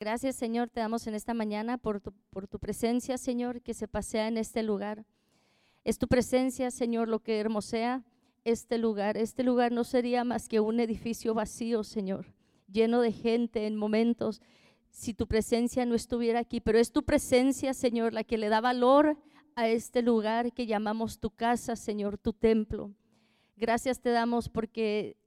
[0.00, 3.86] Gracias, Señor, te damos en esta mañana por tu, por tu presencia, Señor, que se
[3.86, 5.04] pasea en este lugar.
[5.84, 8.02] Es tu presencia, Señor, lo que hermosea
[8.44, 9.18] este lugar.
[9.18, 12.32] Este lugar no sería más que un edificio vacío, Señor,
[12.66, 14.40] lleno de gente en momentos
[14.88, 18.62] si tu presencia no estuviera aquí, pero es tu presencia, Señor, la que le da
[18.62, 19.18] valor
[19.54, 22.90] a este lugar que llamamos tu casa, Señor, tu templo.
[23.54, 25.19] Gracias te damos porque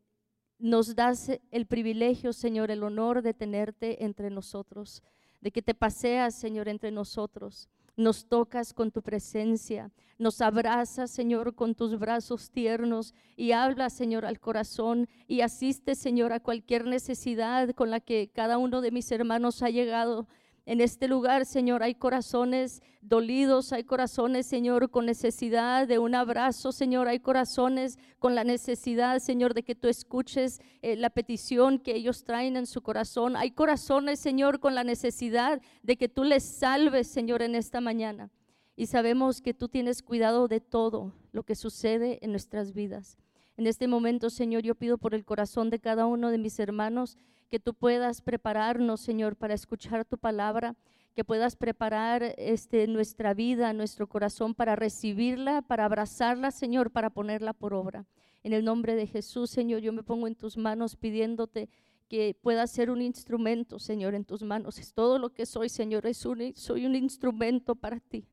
[0.63, 5.03] nos das el privilegio, Señor, el honor de tenerte entre nosotros,
[5.41, 7.67] de que te paseas, Señor, entre nosotros.
[7.97, 14.25] Nos tocas con tu presencia, nos abrazas, Señor, con tus brazos tiernos y hablas, Señor,
[14.25, 19.11] al corazón y asiste, Señor, a cualquier necesidad con la que cada uno de mis
[19.11, 20.29] hermanos ha llegado
[20.65, 26.71] en este lugar, Señor, hay corazones dolidos, hay corazones, Señor, con necesidad de un abrazo,
[26.71, 31.95] Señor, hay corazones con la necesidad, Señor, de que tú escuches eh, la petición que
[31.95, 33.35] ellos traen en su corazón.
[33.35, 38.31] Hay corazones, Señor, con la necesidad de que tú les salves, Señor, en esta mañana.
[38.77, 43.17] Y sabemos que tú tienes cuidado de todo lo que sucede en nuestras vidas.
[43.55, 47.17] En este momento, Señor, yo pido por el corazón de cada uno de mis hermanos
[47.49, 50.75] que tú puedas prepararnos, Señor, para escuchar tu palabra,
[51.15, 57.53] que puedas preparar este, nuestra vida, nuestro corazón para recibirla, para abrazarla, Señor, para ponerla
[57.53, 58.07] por obra.
[58.41, 61.69] En el nombre de Jesús, Señor, yo me pongo en tus manos pidiéndote
[62.09, 64.79] que pueda ser un instrumento, Señor, en tus manos.
[64.79, 68.25] Es todo lo que soy, Señor, es soy un instrumento para ti.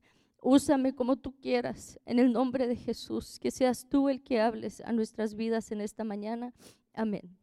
[0.43, 4.81] Úsame como tú quieras, en el nombre de Jesús, que seas tú el que hables
[4.81, 6.51] a nuestras vidas en esta mañana.
[6.93, 7.37] Amén.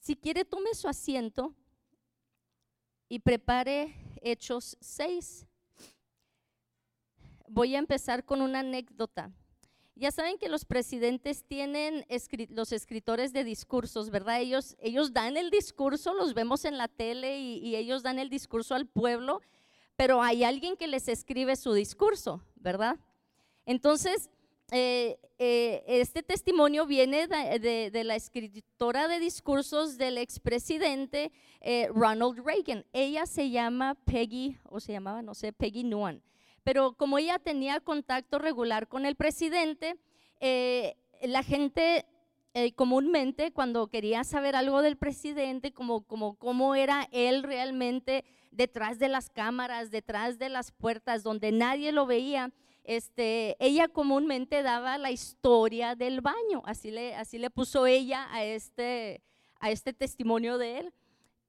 [0.00, 1.54] Si quiere, tome su asiento
[3.10, 5.46] y prepare Hechos 6.
[7.46, 9.30] Voy a empezar con una anécdota.
[9.96, 12.06] Ya saben que los presidentes tienen
[12.50, 14.40] los escritores de discursos, ¿verdad?
[14.40, 18.30] Ellos, ellos dan el discurso, los vemos en la tele y, y ellos dan el
[18.30, 19.42] discurso al pueblo,
[19.98, 23.00] pero hay alguien que les escribe su discurso, ¿verdad?
[23.66, 24.30] Entonces,
[24.70, 32.86] eh, eh, este testimonio viene de, la escritora de discursos del expresidente eh, Ronald Reagan.
[32.92, 36.22] Ella se llama Peggy, o se llamaba, no sé, Peggy Nuan.
[36.62, 39.96] Pero como ella tenía contacto regular con el presidente,
[41.22, 42.06] la gente
[42.76, 49.08] comúnmente cuando quería saber algo del presidente, como, como cómo era él realmente detrás de
[49.08, 52.52] las cámaras, detrás de las puertas, donde nadie lo veía,
[52.84, 58.44] este, ella comúnmente daba la historia del baño, así le, así le puso ella a
[58.44, 59.22] este,
[59.60, 60.92] a este testimonio de él.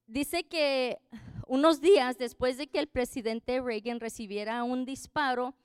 [0.06, 1.00] Dice que
[1.48, 5.56] unos días después de que el presidente Reagan recibiera un disparo,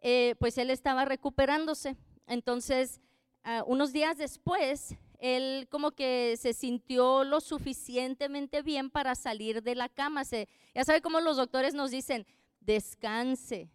[0.00, 1.96] eh, pues él estaba recuperándose.
[2.26, 3.00] Entonces,
[3.44, 9.74] ah, unos días después, él como que se sintió lo suficientemente bien para salir de
[9.74, 10.24] la cama.
[10.24, 12.26] Se, ya sabe cómo los doctores nos dicen,
[12.60, 13.70] descanse,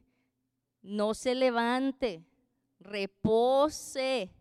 [0.82, 2.26] no se levante,
[2.80, 4.32] repose.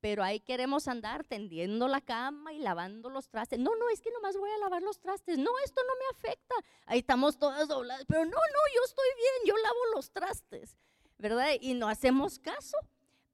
[0.00, 3.58] Pero ahí queremos andar tendiendo la cama y lavando los trastes.
[3.58, 5.38] No, no, es que nomás voy a lavar los trastes.
[5.38, 6.54] No, esto no me afecta.
[6.84, 8.04] Ahí estamos todas dobladas.
[8.06, 10.76] Pero no, no, yo estoy bien, yo lavo los trastes.
[11.16, 11.52] ¿Verdad?
[11.58, 12.76] Y no hacemos caso.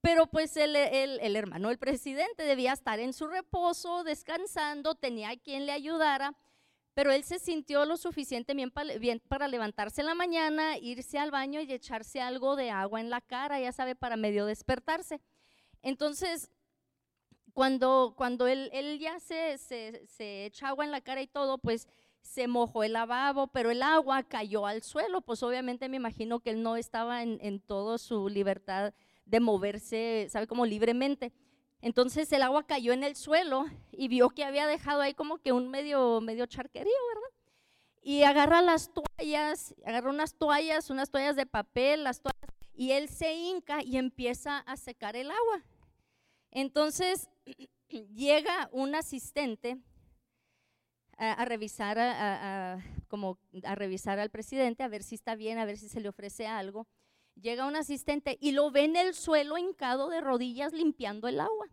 [0.01, 5.67] Pero pues el, el, hermano, el presidente, debía estar en su reposo, descansando, tenía quien
[5.67, 6.35] le ayudara
[6.95, 11.61] pero él se sintió lo suficiente bien, para levantarse en la mañana, irse al baño
[11.61, 15.21] y echarse algo de agua en la cara, ya sabe, para medio despertarse.
[15.83, 16.51] Entonces,
[17.55, 21.89] cuando, cuando él, ya se, se, se, echa agua en la cara y todo, pues
[22.21, 26.51] se mojó el lavabo, pero el agua cayó al suelo, pues obviamente me imagino que
[26.51, 28.93] él no estaba en, en toda su libertad
[29.31, 31.33] de moverse, sabe, como libremente.
[31.81, 35.53] Entonces el agua cayó en el suelo y vio que había dejado ahí como que
[35.53, 37.29] un medio, medio charquerío, ¿verdad?
[38.03, 43.09] Y agarra las toallas, agarra unas toallas, unas toallas de papel, las toallas, y él
[43.09, 45.65] se hinca y empieza a secar el agua.
[46.51, 47.29] Entonces
[47.89, 49.79] llega un asistente
[51.17, 55.89] a, revisar como a revisar al presidente, a ver si está bien, a ver si
[55.89, 56.87] se le ofrece algo
[57.35, 61.69] llega un asistente y lo ve en el suelo hincado de rodillas limpiando el agua.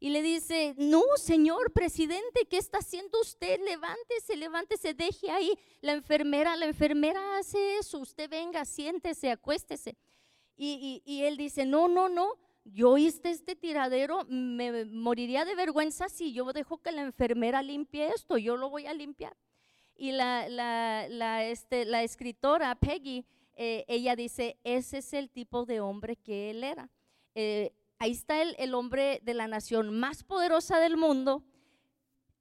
[0.00, 3.58] Y le dice, no, señor presidente, ¿qué está haciendo usted?
[3.64, 5.58] Levántese, levántese, deje ahí.
[5.80, 9.96] La enfermera, la enfermera hace eso, usted venga, siéntese, acuéstese.
[10.56, 12.34] Y, y, él dice, no, no, no,
[12.64, 18.08] yo hice este tiradero, me moriría de vergüenza si yo dejo que la enfermera limpie
[18.08, 19.36] esto, yo lo voy a limpiar.
[19.96, 23.24] Y la, la, este, la escritora Peggy
[23.56, 26.90] eh, ella dice, ese es el tipo de hombre que él era.
[27.34, 31.42] Eh, ahí está el, hombre de la nación más poderosa del mundo,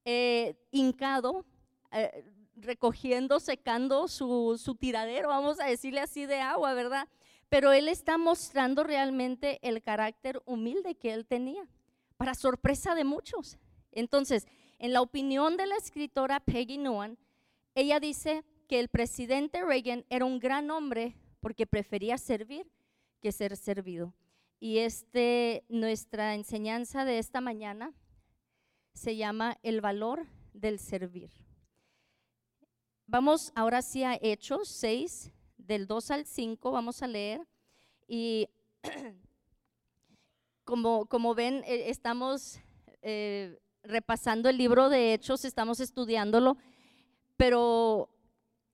[0.05, 1.45] eh, hincado,
[2.55, 7.07] recogiendo, secando su, su tiradero, vamos a decirle así, de agua, ¿verdad?
[7.49, 11.67] Pero él está mostrando realmente el carácter humilde que él tenía,
[12.17, 13.59] para sorpresa de muchos.
[13.91, 14.47] Entonces,
[14.79, 17.17] en la opinión de la escritora Peggy Noan,
[17.75, 22.71] ella dice que el presidente Reagan era un gran hombre porque prefería servir
[23.21, 24.13] que ser servido.
[24.59, 27.93] Y este, nuestra enseñanza de esta mañana
[28.93, 31.31] se llama el valor del servir.
[33.07, 37.45] Vamos ahora sí a Hechos 6, del 2 al 5, vamos a leer.
[38.07, 38.49] Y
[40.63, 42.59] como, como ven, eh, estamos
[43.01, 46.57] eh, repasando el libro de Hechos, estamos estudiándolo,
[47.35, 48.12] pero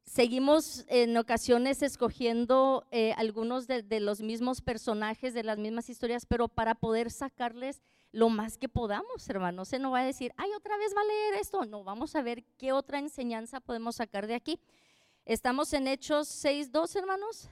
[0.09, 6.47] seguimos en ocasiones escogiendo eh, algunos de, los mismos personajes, de las mismas historias, pero
[6.47, 9.65] para poder sacarles lo más que podamos, hermano.
[9.65, 11.63] Se no va a decir, ay, otra vez va a leer esto.
[11.65, 14.59] No, vamos a ver qué otra enseñanza podemos sacar de aquí.
[15.25, 17.49] Estamos en Hechos 6.2, hermanos.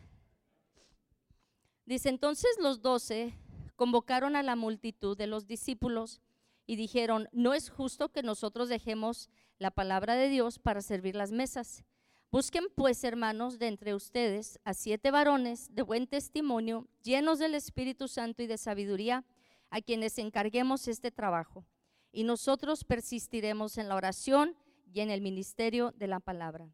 [1.86, 3.38] Dice, entonces los doce
[3.76, 6.22] convocaron a la multitud de los discípulos
[6.66, 11.32] y dijeron, no es justo que nosotros dejemos la palabra de Dios para servir las
[11.32, 11.86] mesas.
[12.30, 18.10] Busquen pues, hermanos, de entre ustedes a siete varones de buen testimonio, llenos del Espíritu
[18.10, 19.24] Santo y de sabiduría,
[19.70, 21.66] a quienes encarguemos este trabajo.
[22.12, 24.58] Y nosotros persistiremos en la oración
[24.94, 26.70] y en el ministerio de la palabra.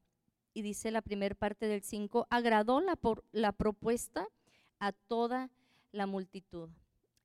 [0.56, 4.28] Y dice la primera parte del 5, agradó la, por, la propuesta
[4.80, 5.52] a toda
[5.92, 6.70] la multitud.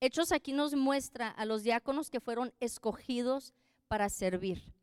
[0.00, 3.54] Hechos aquí nos muestra a los diáconos que fueron escogidos
[3.88, 4.77] para servir.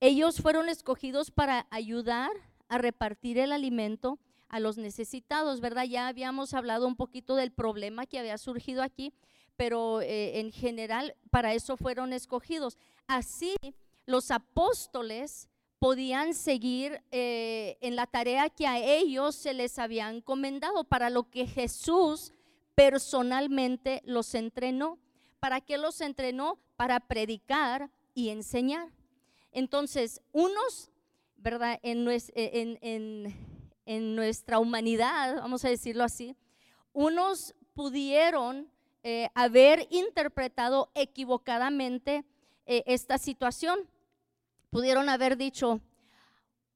[0.00, 2.30] Ellos fueron escogidos para ayudar
[2.68, 4.18] a repartir el alimento
[4.48, 5.84] a los necesitados, ¿verdad?
[5.84, 9.12] Ya habíamos hablado un poquito del problema que había surgido aquí,
[9.56, 12.78] pero eh, en general para eso fueron escogidos.
[13.06, 13.54] Así
[14.06, 15.48] los apóstoles
[15.78, 21.28] podían seguir eh, en la tarea que a ellos se les había encomendado, para lo
[21.30, 22.32] que Jesús
[22.74, 24.98] personalmente los entrenó.
[25.40, 26.58] ¿Para qué los entrenó?
[26.76, 28.97] Para predicar y enseñar.
[29.52, 30.90] Entonces, unos,
[31.36, 31.78] ¿verdad?
[31.82, 33.34] En, en,
[33.86, 36.36] en nuestra humanidad, vamos a decirlo así,
[36.92, 38.70] unos pudieron
[39.02, 42.24] eh, haber interpretado equivocadamente
[42.66, 43.88] eh, esta situación.
[44.68, 45.80] Pudieron haber dicho,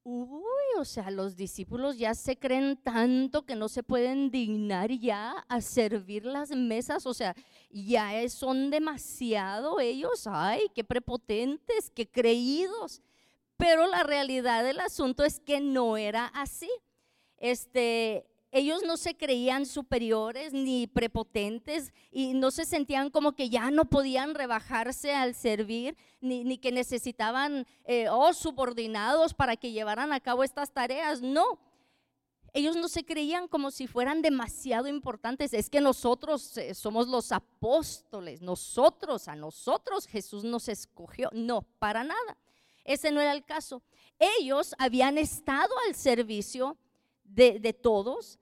[0.04, 5.44] uy, o sea, los discípulos ya se creen tanto que no se pueden dignar ya
[5.48, 7.34] a servir las mesas, o sea,
[7.70, 13.00] ya son demasiado ellos, ay, qué prepotentes, qué creídos.
[13.56, 16.70] Pero la realidad del asunto es que no era así.
[17.36, 23.70] Este, ellos no se creían superiores ni prepotentes y no se sentían como que ya
[23.70, 30.20] no podían rebajarse al servir, ni, que necesitaban eh, oh, subordinados para que llevaran a
[30.20, 31.22] cabo estas tareas.
[31.22, 31.58] No,
[32.52, 35.54] ellos no se creían como si fueran demasiado importantes.
[35.54, 41.30] Es que nosotros eh, somos los apóstoles, nosotros, a nosotros Jesús nos escogió.
[41.32, 42.36] No, para nada.
[42.84, 43.82] Ese no era el caso.
[44.38, 46.76] Ellos habían estado al servicio
[47.24, 48.38] de, de todos,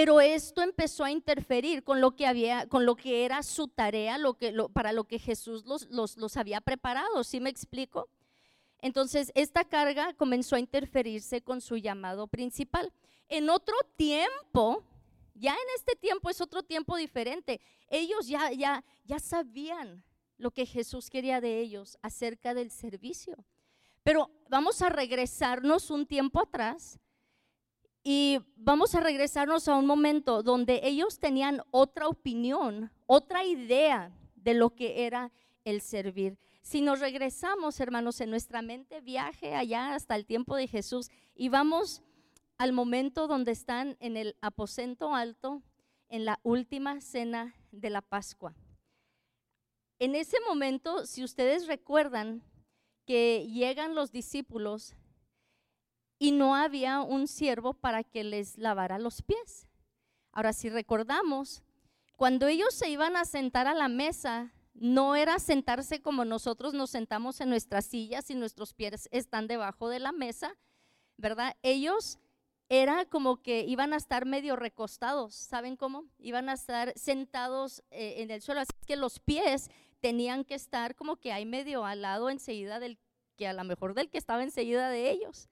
[0.00, 4.16] pero esto empezó a interferir con lo que había, con lo que era su tarea,
[4.72, 7.22] para lo que Jesús los, los, los había preparado.
[7.22, 8.08] ¿Sí me explico?
[8.78, 12.90] Entonces, esta carga comenzó a interferirse con su llamado principal.
[13.28, 14.82] En otro tiempo,
[15.34, 17.60] ya en este tiempo es otro tiempo diferente.
[17.90, 20.02] Ellos ya, ya, ya sabían
[20.38, 23.36] lo que Jesús quería de ellos acerca del servicio.
[24.02, 26.98] Pero vamos a regresarnos un tiempo atrás
[28.02, 34.54] y vamos a regresarnos a un momento donde ellos tenían otra opinión, otra idea de
[34.54, 35.32] lo que era
[35.64, 36.38] el servir.
[36.62, 41.48] Si nos regresamos, hermanos, en nuestra mente, viaje allá hasta el tiempo de Jesús y
[41.48, 42.02] vamos
[42.58, 45.62] al momento donde están en el aposento alto,
[46.08, 48.54] en la última cena de la Pascua.
[49.98, 52.42] En ese momento, si ustedes recuerdan
[53.06, 54.94] que llegan los discípulos
[56.20, 59.66] y no había un siervo para que les lavara los pies.
[60.32, 61.62] Ahora, si recordamos,
[62.16, 66.90] cuando ellos se iban a sentar a la mesa, no era sentarse como nosotros nos
[66.90, 70.56] sentamos en nuestras sillas y nuestros pies están debajo de la mesa,
[71.16, 71.56] ¿verdad?
[71.62, 72.18] Ellos
[72.68, 76.04] era como que iban a estar medio recostados, ¿saben cómo?
[76.18, 80.94] Iban a estar sentados eh, en el suelo, así que los pies tenían que estar
[80.94, 82.98] como que hay medio al lado enseguida del
[83.36, 85.49] que a lo mejor del que estaba enseguida de ellos.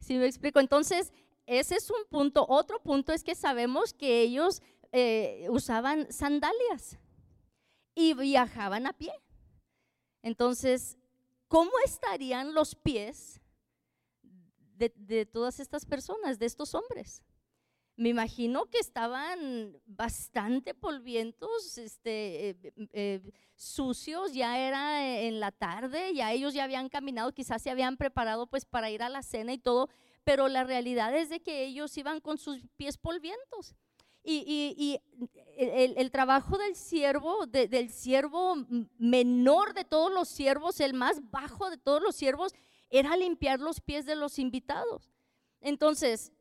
[0.00, 0.60] ¿Sí me explico?
[0.60, 1.12] Entonces,
[1.46, 2.46] ese es un punto.
[2.48, 4.62] Otro punto es que sabemos que ellos
[4.92, 6.98] eh, usaban sandalias
[7.94, 9.12] y viajaban a pie.
[10.22, 10.96] Entonces,
[11.48, 13.40] ¿cómo estarían los pies
[14.76, 17.22] de, de todas estas personas, de estos hombres
[17.98, 22.56] me imagino que estaban bastante polvientos, este, eh,
[22.92, 27.96] eh, sucios, ya era en la tarde, ya ellos ya habían caminado, quizás se habían
[27.96, 29.88] preparado pues para ir a la cena y todo,
[30.22, 33.74] pero la realidad es de que ellos iban con sus pies polvientos.
[34.22, 35.00] Y,
[35.56, 38.56] el, trabajo del siervo, del siervo
[38.98, 42.52] menor de todos los siervos, el más bajo de todos los siervos,
[42.90, 45.10] era limpiar los pies de los invitados.
[45.60, 46.32] Entonces,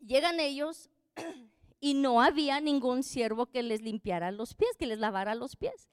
[0.00, 0.90] llegan ellos
[1.80, 5.88] y no había ningún siervo que les limpiara los pies, que les lavara los pies.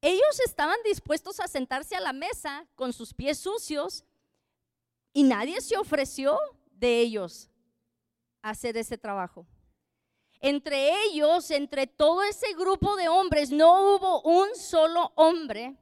[0.00, 4.04] Ellos estaban dispuestos a sentarse a la mesa con sus pies sucios
[5.12, 6.38] y nadie se ofreció
[6.72, 7.48] de ellos
[8.42, 9.46] a hacer ese trabajo.
[10.40, 15.74] Entre ellos, entre todo ese grupo de hombres, no hubo un solo hombre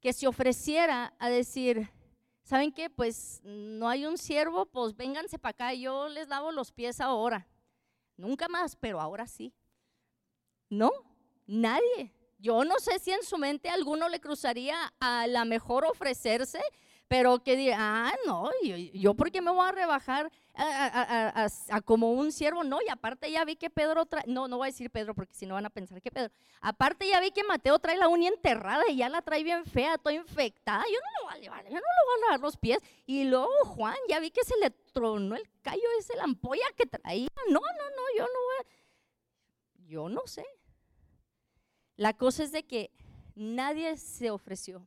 [0.00, 1.90] que se ofreciera a decir,
[2.52, 2.90] ¿saben qué?
[2.90, 7.48] Pues no hay un siervo, pues vénganse para acá, yo les lavo los pies ahora.
[8.14, 9.54] Nunca más, pero ahora sí.
[10.68, 10.90] No,
[11.46, 12.12] nadie.
[12.38, 16.60] Yo no sé si en su mente alguno le cruzaría a la mejor ofrecerse,
[17.08, 22.12] pero que diga, ah, no, yo, yo por qué me voy a rebajar a, como
[22.12, 24.90] un siervo, no, y aparte ya vi que Pedro trae, no, no voy a decir
[24.90, 27.96] Pedro porque si no van a pensar que Pedro, aparte ya vi que Mateo trae
[27.96, 31.34] la uña enterrada y ya la trae bien fea, toda infectada, yo no lo voy
[31.34, 34.30] a llevar, yo no le voy a lavar los pies, y luego Juan, ya vi
[34.30, 38.24] que se le tronó el callo ese, la ampolla que traía, no, no, no, yo
[38.24, 40.44] no voy a, yo no sé.
[41.96, 42.90] La cosa es de que
[43.34, 44.86] nadie se ofreció.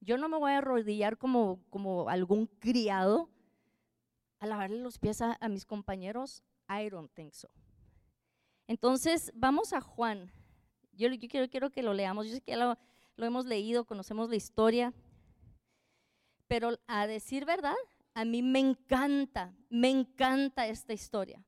[0.00, 3.28] Yo no me voy a arrodillar como, como algún criado
[4.40, 6.42] a lavarle los pies a, mis compañeros?
[6.68, 7.48] I don't think so.
[8.66, 10.32] Entonces, vamos a Juan.
[10.92, 11.08] Yo,
[11.48, 12.26] quiero, que lo leamos.
[12.26, 12.76] Yo sé que lo,
[13.16, 14.92] lo hemos leído, conocemos la historia.
[16.48, 17.76] Pero a decir verdad,
[18.14, 21.44] a mí me encanta, me encanta esta historia.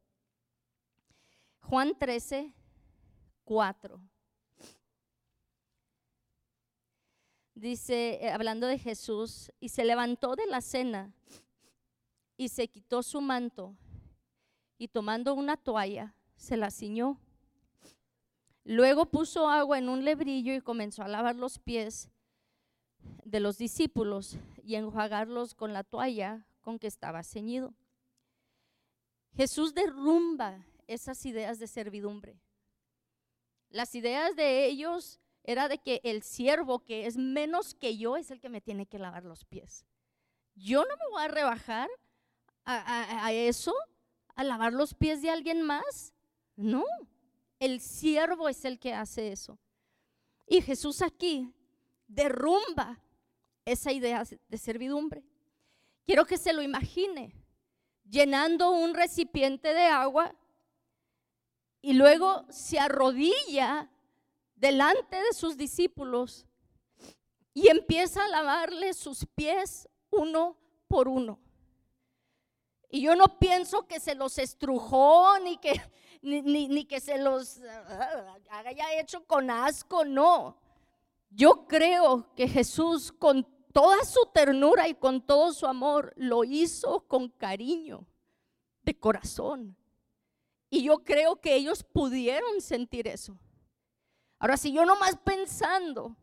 [1.61, 2.53] Juan 13,
[3.45, 4.01] 4.
[7.55, 11.13] Dice, eh, hablando de Jesús, y se levantó de la cena
[12.43, 13.77] y se quitó su manto
[14.77, 17.21] y tomando una toalla se la ciñó.
[18.65, 22.11] Luego puso agua en un lebrillo y comenzó a lavar los pies
[23.25, 27.75] de los discípulos y enjuagarlos con la toalla con que estaba ceñido.
[29.37, 32.41] Jesús derrumba esas ideas de servidumbre.
[33.71, 38.33] Las ideas de ellos era de que el siervo que es menos que yo es
[38.33, 39.87] el que me tiene que lavar los pies.
[40.55, 41.89] Yo no me voy a rebajar
[42.65, 43.75] a, eso,
[44.35, 46.13] a lavar los pies de alguien más.
[46.57, 46.85] No,
[47.59, 49.59] el siervo es el que hace eso.
[50.47, 51.53] Y Jesús aquí
[52.07, 53.01] derrumba
[53.65, 55.25] esa idea de servidumbre.
[56.05, 57.33] Quiero que se lo imagine,
[58.09, 60.35] llenando un recipiente de agua
[61.81, 63.89] y luego se arrodilla
[64.55, 66.47] delante de sus discípulos
[67.55, 70.57] y empieza a lavarle sus pies uno
[70.89, 71.41] por uno.
[72.95, 75.81] Y yo no pienso que se los estrujó, ni que,
[76.23, 80.59] ni, que se los ah, haya hecho con asco, no.
[81.31, 87.09] Yo creo que Jesús con toda su ternura y con todo su amor lo hizo
[87.09, 88.07] con cariño,
[88.83, 89.75] de corazón.
[90.69, 93.39] Y yo creo que ellos pudieron sentir eso.
[94.39, 96.15] Ahora, si yo nomás pensando,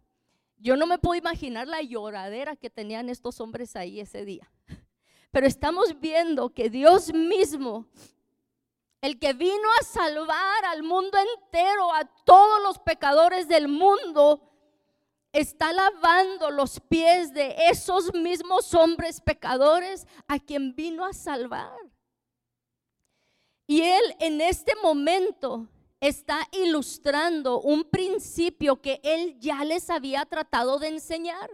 [0.57, 4.51] yo no me puedo imaginar la lloradera que tenían estos hombres ahí ese día.
[5.31, 7.85] Pero estamos viendo que Dios mismo,
[9.01, 14.49] el que vino a salvar al mundo entero, a todos los pecadores del mundo,
[15.31, 21.77] está lavando los pies de esos mismos hombres pecadores a quien vino a salvar.
[23.67, 25.67] Y Él en este momento
[25.99, 31.51] está ilustrando un principio que Él ya les había tratado de enseñar.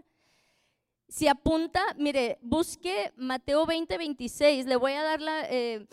[1.08, 4.66] Si apunta, mire, busque Mateo 20, 26.
[4.66, 5.86] Le voy a dar la, eh,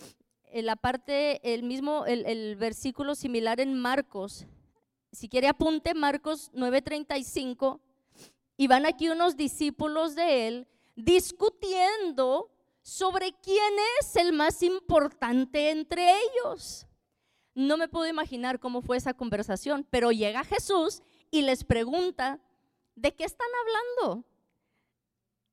[0.54, 4.47] la parte, el mismo, el, el, versículo similar en Marcos.
[5.12, 7.81] Si quiere, apunte Marcos 9:35.
[8.57, 12.50] Y van aquí unos discípulos de él discutiendo
[12.83, 16.87] sobre quién es el más importante entre ellos.
[17.54, 22.40] No me puedo imaginar cómo fue esa conversación, pero llega Jesús y les pregunta,
[22.95, 24.25] ¿de qué están hablando?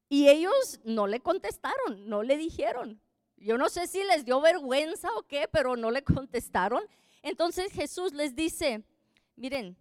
[0.10, 3.00] Y ellos no le contestaron, no le dijeron.
[3.38, 6.84] Yo no sé si les dio vergüenza o qué, pero no le contestaron.
[7.22, 8.84] Entonces Jesús les dice,
[9.36, 9.78] miren,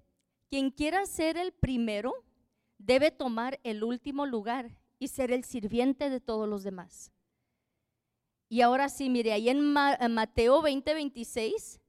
[0.50, 2.14] quien quiera ser el primero
[2.76, 7.10] debe tomar el último lugar y ser el sirviente de todos los demás.
[8.48, 9.72] Y ahora sí, mire, ahí en
[10.14, 11.80] Mateo 20, 26,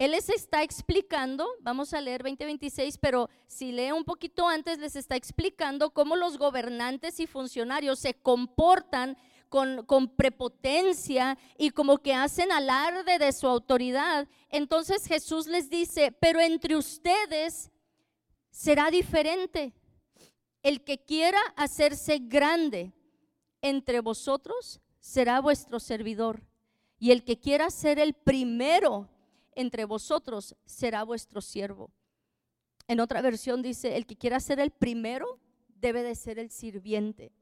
[0.00, 4.96] él les está explicando, vamos a leer 2026, pero si lee un poquito antes, les
[4.96, 9.18] está explicando cómo los gobernantes y funcionarios se comportan
[9.50, 14.26] con, con, prepotencia y como que hacen alarde de su autoridad.
[14.48, 17.70] Entonces Jesús les dice, pero entre ustedes
[18.50, 19.74] será diferente.
[20.62, 22.94] El que quiera hacerse grande
[23.60, 26.42] entre vosotros será vuestro servidor.
[26.98, 29.10] Y el que quiera ser el primero
[29.60, 31.90] entre vosotros será vuestro siervo.
[32.88, 35.38] En otra versión dice, el que quiera ser el primero
[35.68, 37.32] debe de ser el sirviente.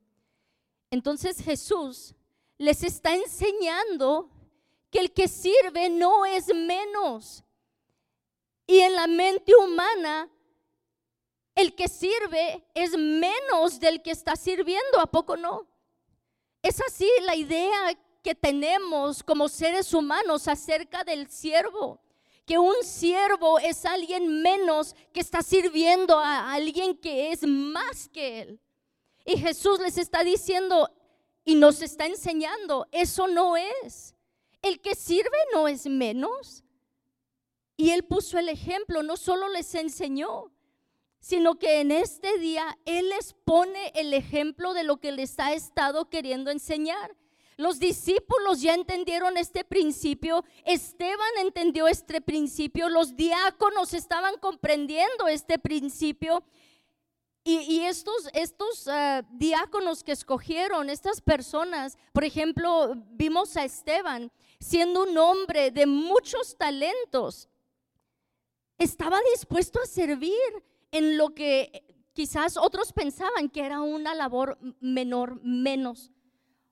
[0.91, 2.15] Entonces Jesús
[2.59, 4.31] les está enseñando
[4.91, 7.45] que el que sirve no es menos.
[8.67, 10.29] Y en la mente humana,
[11.55, 15.67] el que sirve es menos del que está sirviendo, ¿a poco no?
[16.63, 22.01] Es así la idea que tenemos como seres humanos acerca del siervo,
[22.49, 28.41] que un siervo es alguien menos que está sirviendo a alguien que es más que
[28.41, 28.61] él.
[29.27, 30.91] Y Jesús les está diciendo
[31.45, 34.15] y nos está enseñando, eso no es.
[34.63, 36.65] El que sirve no es menos.
[37.77, 40.51] Y él puso el ejemplo, no solo les enseñó,
[41.21, 45.53] sino que en este día Él les pone el ejemplo de lo que les ha
[45.53, 47.15] estado queriendo enseñar.
[47.59, 55.59] Los discípulos ya entendieron este principio, Esteban entendió este principio, los diáconos estaban comprendiendo este
[55.59, 56.45] principio.
[57.43, 65.03] Y, estos, estos ah, diáconos que escogieron, estas personas, por ejemplo, vimos a Esteban siendo
[65.03, 67.49] un hombre de muchos talentos,
[68.77, 70.33] estaba dispuesto a servir
[70.93, 76.13] en lo que quizás otros pensaban que era una labor menor, menos.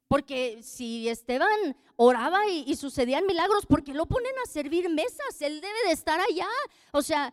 [0.08, 5.40] Porque si Esteban oraba y, sucedían milagros, ¿por qué lo ponen a servir mesas?
[5.40, 6.48] Él debe de estar allá.
[6.92, 7.32] O sea,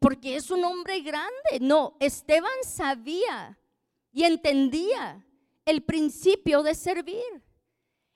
[0.00, 1.60] porque es un hombre grande.
[1.60, 3.56] No, Esteban sabía
[4.12, 5.24] y entendía
[5.64, 7.22] el principio de servir.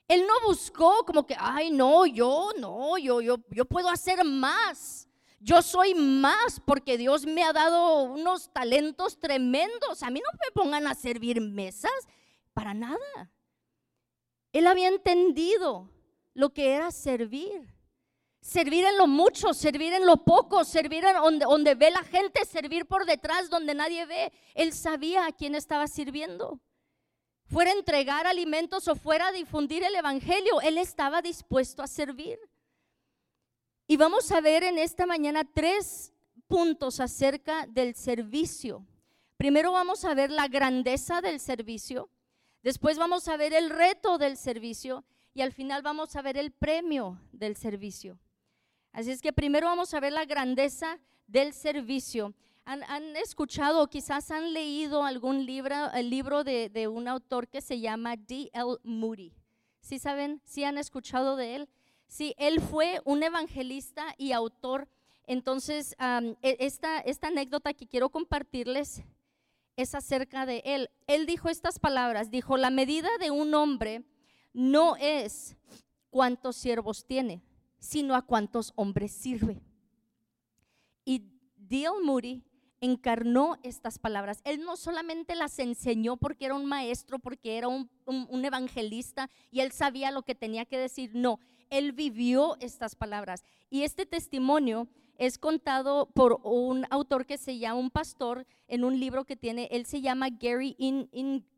[0.07, 5.07] Él no buscó como que, ay, no, yo, no, yo, yo, yo puedo hacer más.
[5.39, 10.03] Yo soy más porque Dios me ha dado unos talentos tremendos.
[10.03, 11.91] A mí no me pongan a servir mesas
[12.53, 13.32] para nada.
[14.53, 15.89] Él había entendido
[16.33, 17.73] lo que era servir.
[18.39, 22.43] Servir en lo mucho, servir en lo poco, servir en donde, donde ve la gente,
[22.45, 24.31] servir por detrás donde nadie ve.
[24.53, 26.59] Él sabía a quién estaba sirviendo.
[27.45, 32.39] Fuera entregar alimentos o fuera a difundir el Evangelio, él estaba dispuesto a servir.
[33.87, 36.13] Y vamos a ver en esta mañana tres
[36.47, 38.85] puntos acerca del servicio.
[39.37, 42.09] Primero vamos a ver la grandeza del servicio.
[42.63, 46.51] Después vamos a ver el reto del servicio y al final vamos a ver el
[46.51, 48.17] premio del servicio.
[48.93, 50.97] Así es que primero vamos a ver la grandeza
[51.27, 52.33] del servicio.
[52.65, 57.81] ¿Han, escuchado o quizás han leído algún libro, el libro de, un autor que se
[57.81, 58.77] llama D.L.
[58.83, 59.33] Moody?
[59.81, 60.41] ¿Sí saben?
[60.45, 61.69] ¿Sí han escuchado de él?
[62.07, 64.87] Sí, él fue un evangelista y autor.
[65.25, 65.97] Entonces,
[66.41, 69.03] e, esta, esta anécdota que quiero compartirles
[69.75, 70.89] es acerca de él.
[71.07, 74.03] Él dijo estas palabras, dijo, la medida de un hombre
[74.53, 75.55] no es
[76.09, 77.41] cuántos siervos tiene,
[77.79, 79.61] sino a cuántos hombres sirve.
[81.05, 81.23] Y
[81.55, 82.03] D.L.
[82.03, 82.43] Moody
[82.83, 84.41] encarnó estas palabras.
[84.43, 89.61] Él no solamente las enseñó porque era un maestro, porque era un, un, evangelista y
[89.61, 93.45] él sabía lo que tenía que decir, no, él vivió estas palabras.
[93.69, 98.99] Y este testimonio es contado por un autor que se llama, un pastor, en un
[98.99, 101.09] libro que tiene, él se llama Gary In,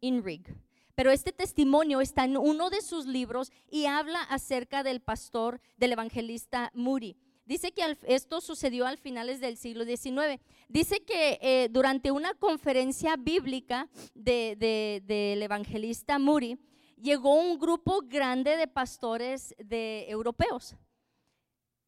[0.01, 0.55] Inrig.
[0.95, 5.91] Pero este testimonio está en uno de sus libros y habla acerca del pastor, del
[5.91, 7.17] evangelista Moody.
[7.45, 10.41] Dice que esto sucedió al finales del siglo XIX.
[10.67, 16.57] Dice que eh, durante una conferencia bíblica del evangelista Moody,
[16.99, 20.75] llegó un grupo grande de pastores de europeos.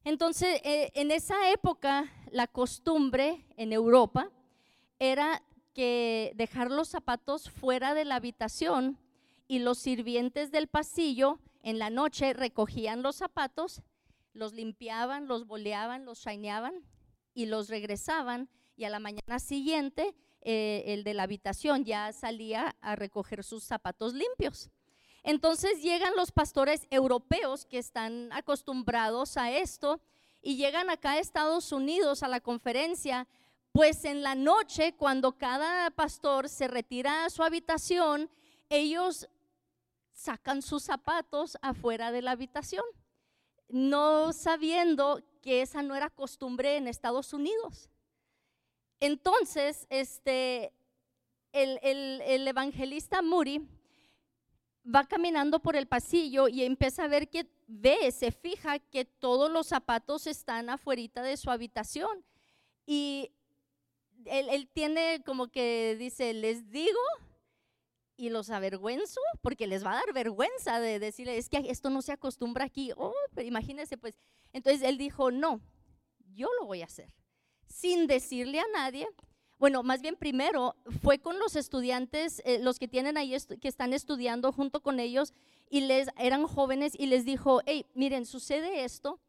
[0.08, 4.30] Entonces, eh, en esa época, la costumbre en Europa
[4.98, 5.42] era
[5.74, 8.98] que dejar los zapatos fuera de la habitación
[9.48, 13.82] y los sirvientes del pasillo en la noche recogían los zapatos,
[14.32, 16.82] los limpiaban, los boleaban, los shineaban
[17.34, 22.74] y los regresaban y a la mañana siguiente eh, el de la habitación ya salía
[22.80, 24.70] a recoger sus zapatos limpios.
[25.22, 30.00] Entonces llegan los pastores europeos que están acostumbrados a esto
[30.40, 33.26] y llegan acá a Estados Unidos a la conferencia,
[33.72, 38.30] pues en la noche cuando cada pastor se retira a su habitación,
[38.70, 39.28] ellos
[40.12, 42.84] sacan sus zapatos afuera de la habitación,
[43.68, 47.88] no sabiendo que esa no era costumbre en Estados Unidos.
[49.00, 50.72] Entonces, este,
[51.52, 53.68] el, el evangelista Muri
[54.94, 59.50] va caminando por el pasillo y empieza a ver que ve, se fija que todos
[59.50, 62.24] los zapatos están afuera de su habitación.
[62.86, 63.30] Y
[64.24, 67.00] él, tiene como que dice, les digo
[68.16, 72.02] y los avergüenzo porque les va a dar vergüenza de decirle, es que esto no
[72.02, 72.92] se acostumbra aquí.
[72.96, 74.14] Oh, pero imagínense, pues.
[74.52, 75.60] Entonces él dijo, no,
[76.34, 77.14] yo lo voy a hacer.
[77.66, 79.06] Sin decirle a nadie,
[79.58, 83.92] bueno, más bien primero fue con los estudiantes, eh, los que tienen ahí, que están
[83.92, 85.34] estudiando junto con ellos,
[85.68, 89.20] y les eran jóvenes, y les dijo, hey, miren, sucede esto,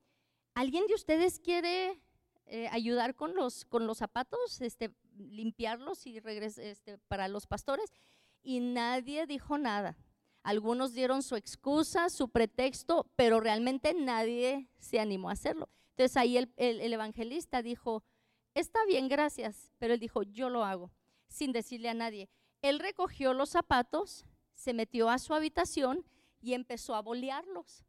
[0.53, 1.99] ¿alguien de ustedes quiere
[2.45, 7.91] eh, ayudar con los, con los zapatos, este, limpiarlos y regresar este, para los pastores?
[8.43, 9.97] Y nadie dijo nada.
[10.43, 15.69] Algunos dieron su excusa, su pretexto, pero realmente nadie se animó a hacerlo.
[15.91, 18.03] Entonces ahí el, el evangelista dijo,
[18.59, 20.91] está bien, gracias, pero él dijo, yo lo hago,
[21.27, 22.29] sin decirle a nadie.
[22.61, 26.05] Él recogió los zapatos, se metió a su habitación
[26.41, 27.85] y empezó a bolearlos.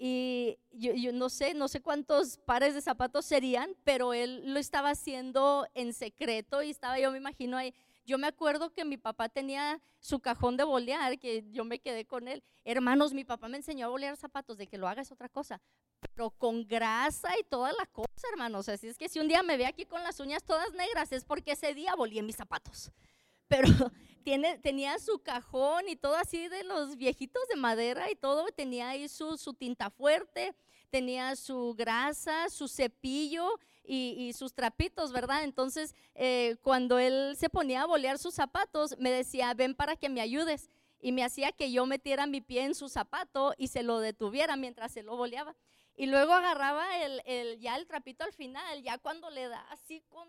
[0.00, 4.90] Y yo, no sé, no sé cuántos pares de zapatos serían, pero él lo estaba
[4.90, 7.74] haciendo en secreto y estaba, yo me imagino ahí,
[8.06, 12.06] yo me acuerdo que mi papá tenía su cajón de bolear, que yo me quedé
[12.06, 12.44] con él.
[12.64, 15.60] Hermanos, mi papá me enseñó a bolear zapatos, de que lo haga es otra cosa
[16.00, 18.68] pero con grasa y toda la cosa, hermanos.
[18.68, 21.24] Así es que si un día me ve aquí con las uñas todas negras, es
[21.24, 22.90] porque ese día volí en mis zapatos.
[23.48, 23.68] Pero
[24.24, 28.90] tiene, tenía su cajón y todo así de los viejitos de madera y todo, tenía
[28.90, 30.54] ahí su, su tinta fuerte,
[30.90, 33.58] tenía su grasa, su cepillo
[33.88, 35.44] y, sus trapitos, ¿verdad?
[35.44, 40.10] Entonces, eh, cuando él se ponía a bolear sus zapatos, me decía, ven para que
[40.10, 40.68] me ayudes.
[41.00, 44.56] Y me hacía que yo metiera mi pie en su zapato y se lo detuviera
[44.56, 45.56] mientras se lo boleaba.
[45.98, 50.28] Y luego agarraba el, ya el trapito al final, ya cuando le da así con,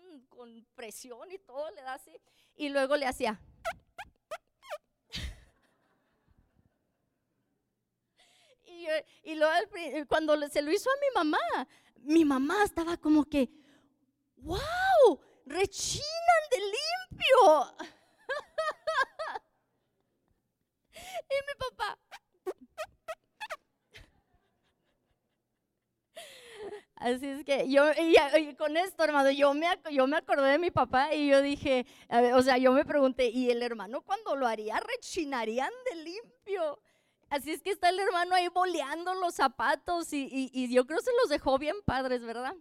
[0.74, 2.10] presión y todo, le da así.
[2.56, 3.40] Y luego le hacía.
[8.64, 8.88] y,
[9.22, 9.54] y luego
[10.08, 11.38] cuando se lo hizo a mi mamá,
[11.98, 13.48] mi mamá estaba como que,
[14.38, 16.02] wow, rechinan
[16.50, 17.76] de limpio.
[20.94, 21.96] y mi papá,
[27.00, 30.70] Así es que yo, y, con esto, hermano, yo me, yo me acordé de mi
[30.70, 31.86] papá y yo dije,
[32.34, 36.78] o sea, yo me pregunté, ¿y el hermano cuando lo haría rechinarían de limpio?
[37.30, 41.06] Así es que está el hermano ahí boleando los zapatos y, y, yo creo que
[41.06, 42.54] se los dejó bien padres, ¿verdad?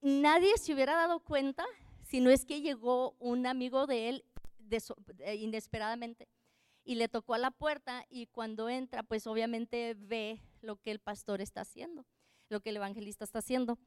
[0.00, 1.66] Nadie se hubiera dado cuenta
[2.04, 4.24] si no es que llegó un amigo de él
[5.38, 6.28] inesperadamente
[6.84, 11.00] y le tocó a la puerta y cuando entra, pues obviamente ve lo que el
[11.00, 12.06] pastor está haciendo
[12.50, 13.78] lo que el evangelista está haciendo.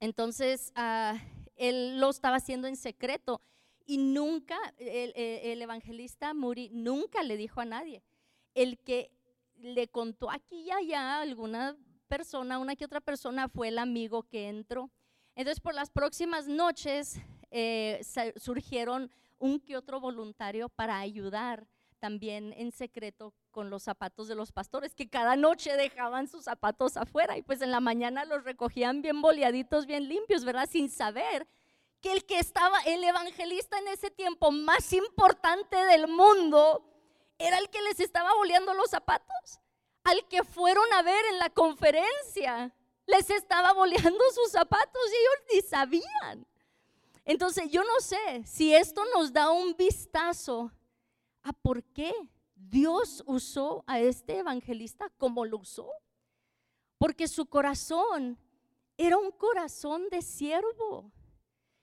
[0.00, 1.16] Entonces, ah,
[1.54, 3.40] él lo estaba haciendo en secreto
[3.86, 8.02] y nunca, el, evangelista Muri nunca le dijo a nadie.
[8.54, 9.12] El que
[9.54, 11.76] le contó aquí y allá alguna
[12.08, 14.90] persona, una que otra persona, fue el amigo que entró.
[15.36, 18.00] Entonces, por las próximas noches eh,
[18.36, 24.52] surgieron un que otro voluntario para ayudar también en secreto con los zapatos de los
[24.52, 29.02] pastores, que cada noche dejaban sus zapatos afuera y pues en la mañana los recogían
[29.02, 30.68] bien boleaditos, bien limpios, ¿verdad?
[30.70, 31.46] Sin saber
[32.00, 36.84] que el que estaba, el evangelista en ese tiempo más importante del mundo,
[37.38, 39.60] era el que les estaba boleando los zapatos.
[40.04, 42.72] Al que fueron a ver en la conferencia,
[43.06, 46.46] les estaba boleando sus zapatos y ellos ni sabían.
[47.24, 50.70] Entonces yo no sé si esto nos da un vistazo
[51.46, 52.12] a por qué
[52.56, 55.88] Dios usó a este evangelista como lo usó.
[56.98, 58.38] Porque su corazón
[58.96, 61.12] era un corazón de siervo.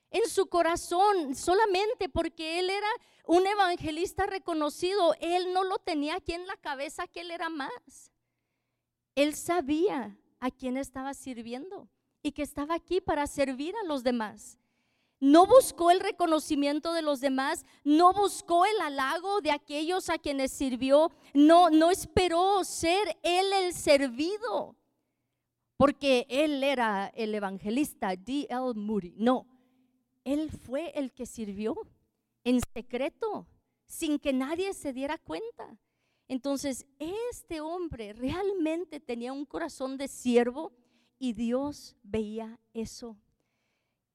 [0.09, 2.87] En su corazón, solamente porque él era
[3.25, 8.11] un evangelista reconocido, él no lo tenía aquí en la cabeza que él era más.
[9.15, 11.89] Él sabía a quién estaba sirviendo
[12.21, 14.59] y que estaba aquí para servir a los demás
[15.23, 20.51] no buscó el reconocimiento de los demás, no buscó el halago de aquellos a quienes
[20.51, 24.75] sirvió, no, no esperó ser él el servido,
[25.77, 28.73] porque él era el evangelista D.L.
[28.75, 29.13] Moody.
[29.15, 29.47] No,
[30.25, 31.73] él fue el que sirvió
[32.43, 33.47] en secreto,
[33.85, 35.79] sin que nadie se diera cuenta.
[36.27, 40.73] Entonces, este hombre realmente tenía un corazón de siervo
[41.17, 43.15] y Dios veía eso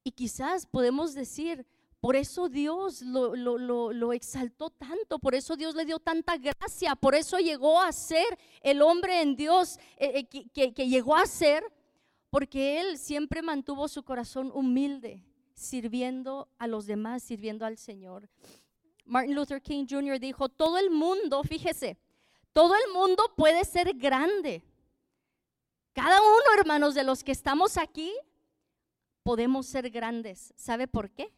[0.08, 1.66] y quizás podemos decir,
[2.00, 7.16] Por eso Dios lo, lo, exaltó tanto, por eso Dios le dio tanta gracia, por
[7.16, 11.64] eso llegó a ser el hombre en Dios eh, eh, que, que llegó a ser,
[12.30, 18.30] porque Él siempre mantuvo su corazón humilde, sirviendo a los demás, sirviendo al Señor.
[19.04, 20.20] Martin Luther King Jr.
[20.20, 21.98] dijo, todo el mundo, fíjese,
[22.52, 24.62] todo el mundo puede ser grande.
[25.92, 28.12] Cada uno, hermanos, de los que estamos aquí,
[29.22, 30.52] podemos ser grandes.
[30.56, 31.32] ¿Sabe por qué?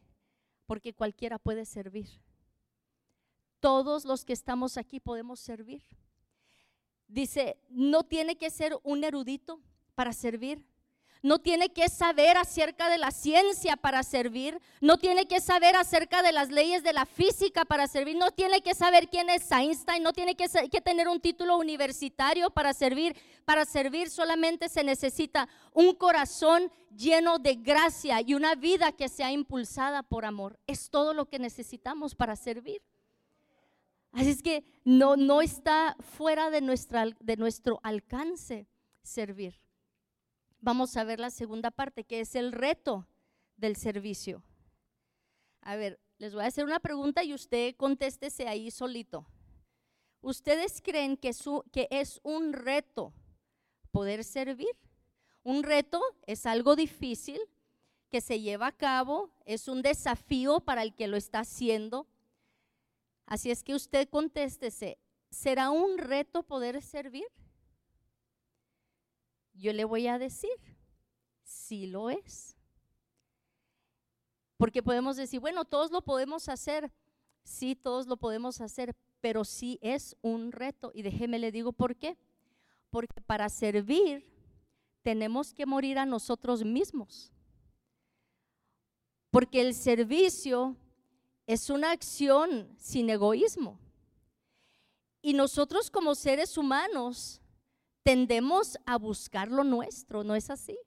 [0.71, 2.07] porque cualquiera puede servir.
[3.59, 5.83] Todos los que estamos aquí podemos servir.
[7.09, 9.59] Dice, no tiene que ser un erudito
[9.95, 10.65] para servir.
[11.23, 14.59] No tiene que saber acerca de la ciencia para servir.
[14.79, 18.17] No tiene que saber acerca de las leyes de la física para servir.
[18.17, 20.01] No tiene que saber quién es Einstein.
[20.01, 20.47] No tiene que,
[20.81, 23.15] tener un título universitario para servir.
[23.45, 29.31] Para servir solamente se necesita un corazón lleno de gracia y una vida que sea
[29.31, 30.59] impulsada por amor.
[30.65, 32.81] Es todo lo que necesitamos para servir.
[34.11, 38.67] Así es que no, no está fuera de, nuestra, de nuestro alcance
[39.03, 39.61] servir.
[40.61, 43.07] Vamos a ver la segunda parte, que es el reto
[43.57, 44.43] del servicio.
[45.61, 49.25] A ver, les voy a hacer una pregunta y usted contéstese ahí solito.
[50.21, 51.31] ¿Ustedes creen que,
[51.71, 53.11] que es un reto
[53.91, 54.77] poder servir?
[55.41, 57.41] Un reto es algo difícil
[58.11, 62.05] que se lleva a cabo, es un desafío para el que lo está haciendo.
[63.25, 64.99] Así es que usted contéstese,
[65.31, 67.25] ¿será un reto poder servir?
[69.61, 70.49] Yo le voy a decir,
[71.43, 72.57] sí lo es.
[74.57, 76.91] Porque podemos decir, bueno, todos lo podemos hacer.
[77.43, 80.91] Sí, todos lo podemos hacer, pero sí es un reto.
[80.95, 82.17] Y déjeme le digo por qué.
[82.89, 84.25] Porque para servir
[85.03, 87.31] tenemos que morir a nosotros mismos.
[89.29, 90.75] Porque el servicio
[91.45, 93.79] es una acción sin egoísmo.
[95.21, 97.40] Y nosotros como seres humanos
[98.03, 100.77] tendemos a buscar lo nuestro, ¿no es así?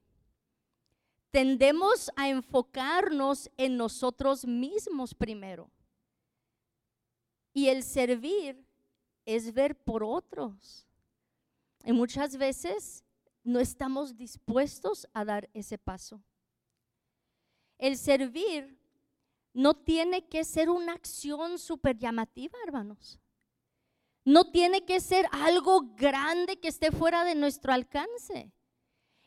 [1.30, 5.70] Tendemos a enfocarnos en nosotros mismos primero.
[7.52, 8.64] Y el servir
[9.24, 10.86] es ver por otros.
[11.84, 13.04] Y muchas veces
[13.42, 16.22] no estamos dispuestos a dar ese paso.
[17.78, 18.78] El servir
[19.52, 23.20] no tiene que ser una acción súper llamativa, hermanos.
[24.24, 28.52] No tiene que ser algo grande que esté fuera de nuestro alcance.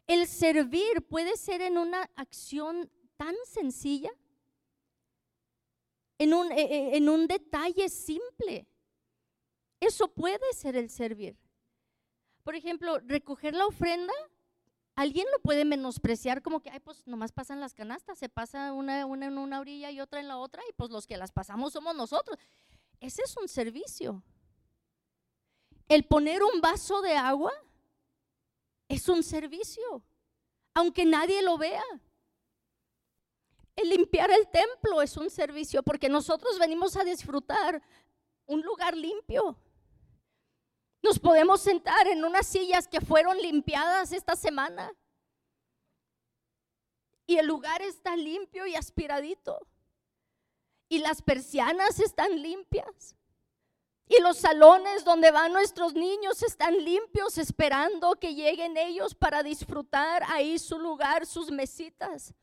[0.08, 4.12] El servir puede ser en una acción tan sencilla,
[6.18, 8.68] en un, e, e, en un detalle simple.
[9.80, 11.38] Eso puede ser el servir.
[12.44, 14.14] Por ejemplo, recoger la ofrenda,
[14.96, 19.06] alguien lo puede menospreciar como que, ay, pues nomás pasan las canastas, se pasa una,
[19.06, 21.74] una en una orilla y otra en la otra, y pues los que las pasamos
[21.74, 22.40] somos nosotros.
[23.00, 24.24] Ese es un servicio.
[25.88, 27.54] El poner un vaso de agua
[28.90, 30.04] es un servicio,
[30.74, 31.84] aunque nadie lo vea.
[33.76, 37.82] El limpiar el templo es un servicio porque nosotros venimos a disfrutar
[38.48, 39.58] un lugar limpio.
[41.04, 44.92] Nos podemos sentar en unas sillas que fueron limpiadas esta semana.
[47.28, 49.60] Y el lugar está limpio y aspiradito.
[50.90, 53.17] Y las persianas están limpias.
[54.10, 60.24] Y los salones donde van nuestros niños están limpios esperando que lleguen ellos para disfrutar
[60.28, 62.34] ahí su lugar, sus mesitas.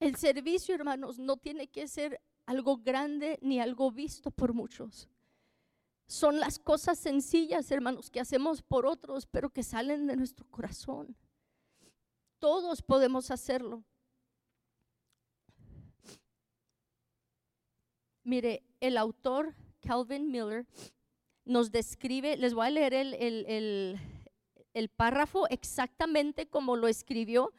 [0.00, 5.08] El servicio, hermanos, no tiene que ser algo grande ni algo visto por muchos.
[6.06, 11.14] Son las cosas sencillas, hermanos, que hacemos por otros, pero que salen de nuestro corazón.
[12.38, 13.84] Todos podemos hacerlo.
[18.24, 20.66] Mire, el autor Calvin Miller
[21.44, 23.98] nos describe, les voy a leer el,
[24.74, 27.52] el, párrafo exactamente como lo escribió,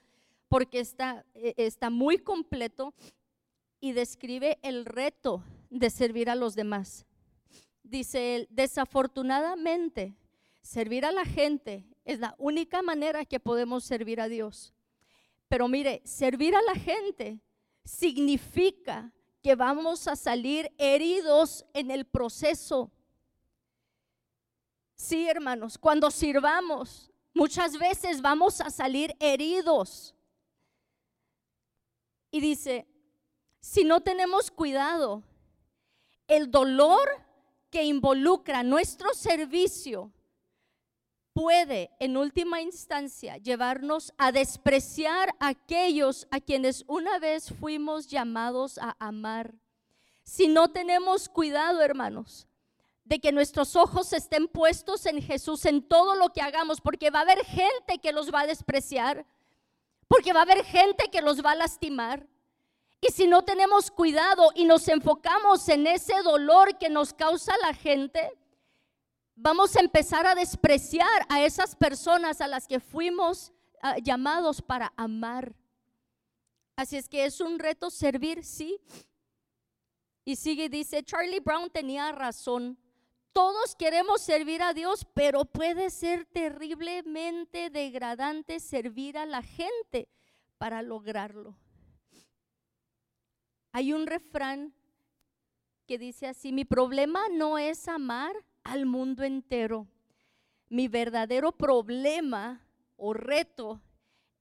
[0.48, 2.94] porque está, e, está muy completo
[3.80, 7.06] y describe el reto de servir a los demás.
[7.84, 10.16] Dice él, desafortunadamente,
[10.62, 14.74] servir a la gente es la única manera que podemos servir a Dios.
[15.48, 17.40] Pero mire, servir a la gente
[17.84, 22.92] significa que vamos a salir heridos en el proceso.
[24.96, 30.14] Sí, hermanos, cuando sirvamos, muchas veces vamos a salir heridos.
[32.32, 32.86] Y dice,
[33.62, 35.24] si no tenemos cuidado,
[36.28, 37.10] el dolor
[37.70, 40.12] que involucra nuestro servicio
[41.40, 48.78] puede en última instancia llevarnos a despreciar a aquellos a quienes una vez fuimos llamados
[48.78, 49.56] a amar.
[50.26, 52.46] Si no tenemos cuidado, hermanos,
[53.06, 57.20] de que nuestros ojos estén puestos en Jesús en todo lo que hagamos, porque va
[57.20, 59.26] a haber gente que los va a despreciar,
[60.10, 62.28] porque va a haber gente que los va a lastimar.
[63.00, 67.74] Y si no tenemos cuidado y nos enfocamos en ese dolor que nos causa la
[67.74, 68.38] gente,
[69.42, 74.94] vamos a empezar a despreciar a esas personas a las que fuimos ah, llamados para
[74.98, 75.56] amar.
[76.76, 78.80] Así es que es un reto servir, sí.
[80.26, 82.78] Y sigue, dice, Charlie Brown tenía razón.
[83.32, 90.10] Todos queremos servir a Dios, pero puede ser terriblemente degradante servir a la gente
[90.58, 91.56] para lograrlo.
[93.72, 94.74] Hay un refrán
[95.86, 99.88] que dice así, mi problema no es amar al mundo entero.
[100.70, 102.66] Mi verdadero problema
[102.98, 103.82] o reto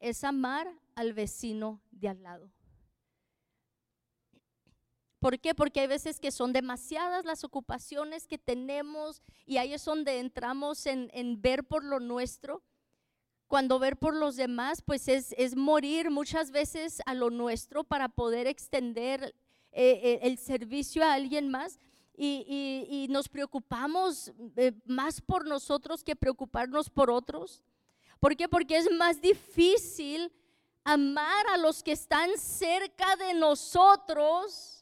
[0.00, 2.50] es amar al vecino de al lado.
[5.20, 5.54] ¿Por qué?
[5.54, 10.86] Porque hay veces que son demasiadas las ocupaciones que tenemos y ahí es donde entramos
[10.86, 11.10] en,
[11.42, 12.62] ver por lo nuestro.
[13.48, 18.46] Cuando ver por los demás, pues es, morir muchas veces a lo nuestro para poder
[18.46, 19.34] extender
[19.72, 21.80] eh, eh, el servicio a alguien más.
[22.20, 27.62] Y, nos preocupamos eh, más por nosotros que preocuparnos por otros.
[28.18, 28.48] ¿Por qué?
[28.48, 30.32] Porque es más difícil
[30.82, 34.78] amar a los que están cerca de nosotros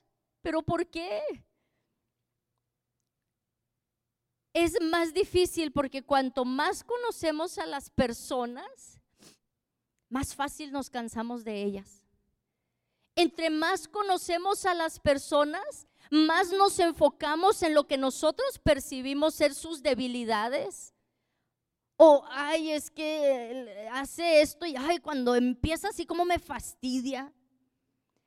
[0.46, 1.20] ¿Pero por qué?
[4.53, 9.01] Es más difícil porque cuanto más conocemos a las personas,
[10.09, 12.05] más fácil nos cansamos de ellas.
[13.16, 19.54] Entre más conocemos a las personas, más nos enfocamos en lo que nosotros percibimos ser
[19.54, 20.94] sus debilidades.
[21.96, 27.32] O, ay, es que hace esto y, ay, cuando empieza así como me fastidia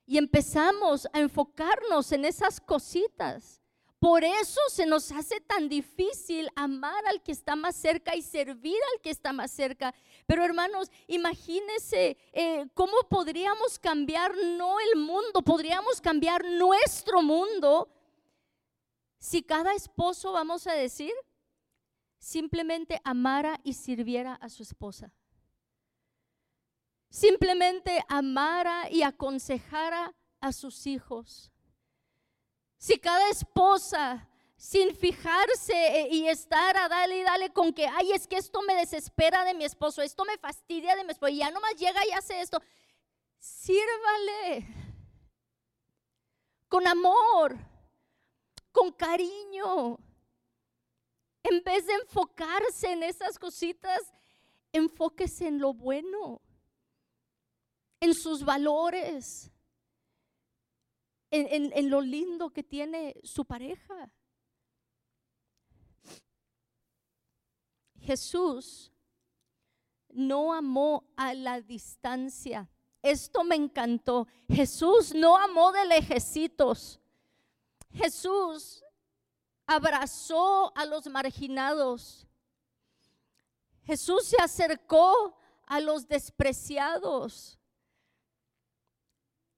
[0.05, 3.61] y empezamos a enfocarnos en esas cositas.
[3.99, 8.77] Por eso se nos hace tan difícil amar al que está más cerca y servir
[8.93, 9.93] al que está más cerca.
[10.29, 17.89] Pero hermanos, imagínense eh, cómo podríamos cambiar no el mundo, podríamos cambiar nuestro mundo
[19.17, 21.13] si cada esposo, vamos a decir,
[22.19, 25.11] simplemente amara y sirviera a su esposa.
[27.09, 31.51] Simplemente amara y aconsejara a sus hijos.
[32.77, 34.28] Si cada esposa,
[34.60, 38.62] sin fijarse eh, y estar a darle y dale con que, ay, es que esto
[38.62, 42.06] me desespera de mi esposo, esto me fastidia de mi esposo, y ya nomás llega
[42.06, 42.62] y hace esto,
[43.39, 44.67] sírvale
[46.67, 47.58] con amor,
[48.72, 49.98] con cariño.
[51.41, 54.13] En vez de enfocarse en esas cositas,
[54.74, 56.41] enfóquese en lo bueno
[58.02, 59.52] en sus valores,
[61.32, 64.12] en, lo lindo que tiene su pareja.
[68.10, 68.91] Jesús
[70.10, 72.67] no amó a la distancia.
[73.04, 74.26] Esto me encantó.
[74.48, 77.00] Jesús no amó de lejecitos.
[77.91, 78.84] Jesús
[79.67, 82.26] abrazó a los marginados.
[83.84, 87.60] Jesús se acercó a los despreciados.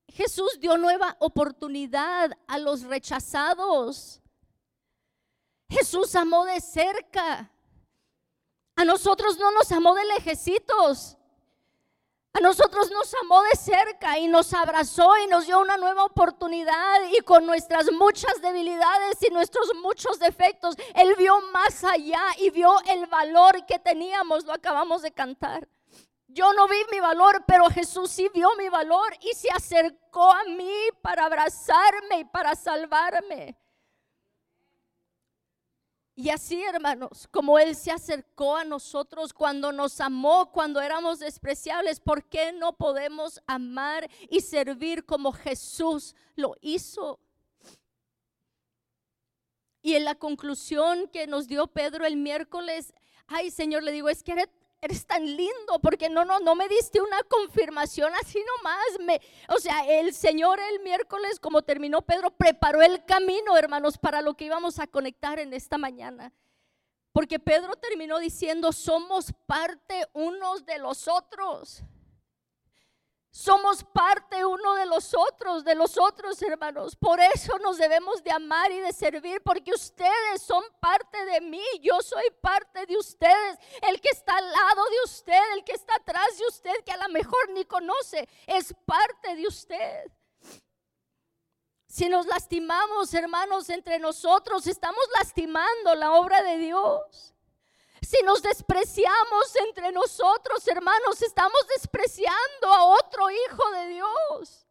[0.10, 4.22] Jesús dio nueva oportunidad a los rechazados.
[5.70, 7.50] Jesús amó de cerca.
[8.76, 11.18] A nosotros no nos amó de lejecitos.
[12.34, 17.02] A nosotros nos amó de cerca y nos abrazó y nos dio una nueva oportunidad
[17.12, 22.74] y con nuestras muchas debilidades y nuestros muchos defectos, Él vio más allá y vio
[22.88, 25.68] el valor que teníamos, lo acabamos de cantar.
[26.28, 30.46] Yo no vi mi valor, pero Jesús sí vio mi valor y se acercó a
[30.46, 33.58] mí para abrazarme y para salvarme.
[36.16, 42.00] Y así, hermanos, como Él se acercó a nosotros cuando nos amó, cuando éramos despreciables,
[42.00, 47.20] ¿por qué no podemos amar y servir como Jesús lo hizo?
[49.82, 52.94] Y en la conclusión que nos dio Pedro el miércoles,
[53.28, 54.50] ay Señor, le digo, es que eres
[54.82, 59.06] eres tan lindo porque no, no, no me diste una confirmación así nomás.
[59.06, 64.22] Me, o sea, el Señor el miércoles, como terminó Pedro, preparó el camino, hermanos, para
[64.22, 66.34] lo que íbamos a conectar en esta mañana.
[67.14, 71.84] Porque Pedro terminó diciendo, somos parte unos de los otros.
[73.34, 76.98] Somos parte uno de los otros, de los otros hermanos.
[76.98, 81.64] Por eso nos debemos de amar y de servir, porque ustedes son parte de mí.
[81.82, 83.58] Yo soy parte de ustedes.
[83.84, 87.08] El que está al lado de usted, el que está atrás de usted, que a
[87.08, 90.12] lo mejor ni conoce, es parte de usted.
[91.88, 97.34] Si nos lastimamos, hermanos, entre nosotros, estamos lastimando la obra de Dios.
[98.02, 104.68] Si nos despreciamos entre nosotros, hermanos, estamos despreciando a otro hijo de Dios.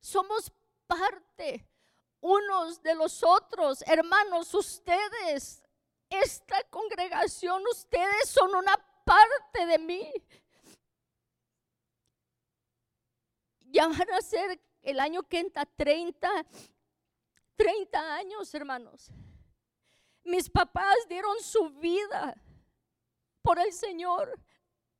[0.00, 0.52] Somos
[0.86, 1.66] parte
[2.20, 3.82] unos de los otros.
[3.86, 5.62] Hermanos, ustedes,
[6.10, 10.12] esta congregación, ustedes son una parte de mí.
[13.70, 16.28] Ya van a ser el año que entra 30,
[17.56, 19.10] 30 años, hermanos.
[20.28, 22.36] Mis papás dieron su vida
[23.40, 24.38] por el Señor,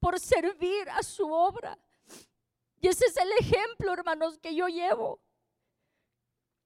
[0.01, 1.79] por servir a su obra.
[2.81, 5.21] Y ese es el ejemplo, hermanos, que yo llevo.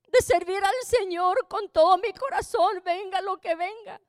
[0.07, 3.99] De servir al Señor con todo mi corazón, venga lo que venga.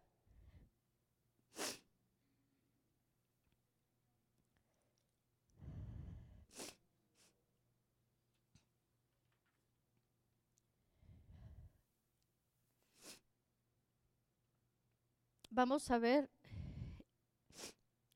[15.54, 16.28] Vamos a ver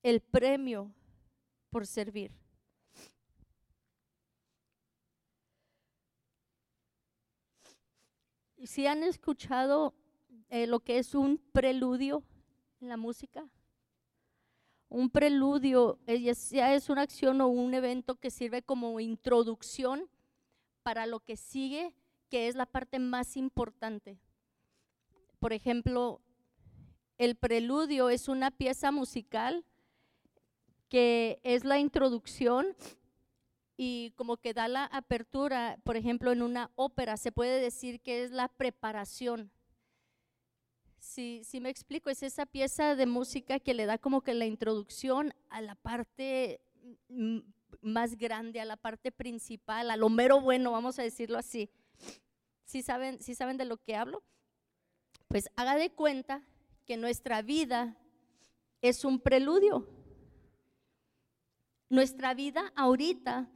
[0.03, 0.93] el premio
[1.71, 2.33] por servir.
[8.65, 9.95] Si han escuchado
[10.51, 12.25] eh, lo que es un preludio
[12.81, 13.49] en la música,
[14.89, 20.11] un preludio ya es una acción o un evento que sirve como introducción
[20.83, 21.95] para lo que sigue,
[22.31, 24.19] que es la parte más importante.
[25.39, 26.21] Por ejemplo,
[27.19, 29.65] el preludio es una pieza musical
[30.89, 32.75] que es la introducción
[33.77, 38.25] y como que da la apertura, por ejemplo, en una ópera se puede decir que
[38.25, 39.51] es la preparación.
[40.99, 44.47] Si, si me explico, es esa pieza de música que le da como que la
[44.47, 46.61] introducción a la parte
[47.83, 51.71] más grande, a la parte principal, a lo mero bueno, vamos a decirlo así.
[52.65, 54.23] Si saben, si saben de lo que hablo?
[55.29, 56.43] Pues haga de cuenta
[56.89, 57.95] que nuestra vida
[58.81, 59.87] es un preludio.
[61.91, 63.47] Nuestra vida ahorita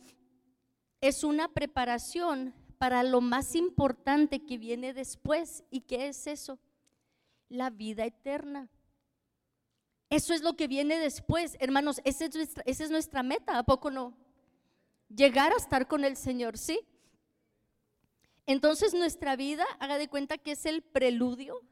[1.00, 5.64] es una preparación para lo más importante que viene después.
[5.70, 6.58] ¿Y qué es eso?
[7.48, 8.68] La vida eterna.
[10.10, 11.56] Eso es lo que viene después.
[11.58, 14.14] Hermanos, esa es nuestra, esa es nuestra meta, ¿a poco no?
[15.08, 16.80] Llegar a estar con el Señor, ¿sí?
[18.44, 21.62] Entonces nuestra vida, haga de cuenta que es el preludio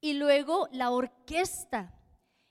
[0.00, 1.94] y luego la orquesta,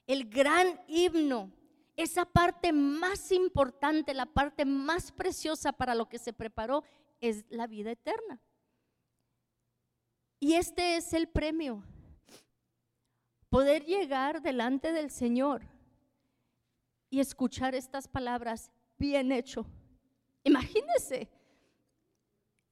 [0.07, 1.51] el gran himno,
[1.95, 6.83] esa parte más importante, la parte más preciosa para lo que se preparó
[7.21, 8.41] es la vida eterna.
[10.39, 11.83] Y este es el premio,
[13.49, 15.63] poder llegar delante del Señor
[17.09, 19.65] y escuchar estas palabras, bien hecho.
[20.43, 21.29] Imagínese,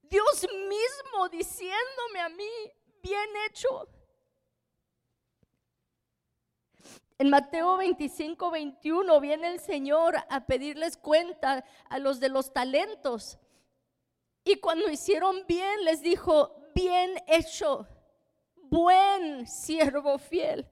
[0.02, 2.50] Dios mismo diciéndome a mí,
[3.02, 3.88] bien hecho.
[7.16, 13.38] En Mateo 25, 21 viene el Señor a pedirles cuenta a los de los talentos.
[14.44, 17.86] Y cuando hicieron bien, les dijo, bien hecho,
[18.56, 20.68] buen siervo fiel.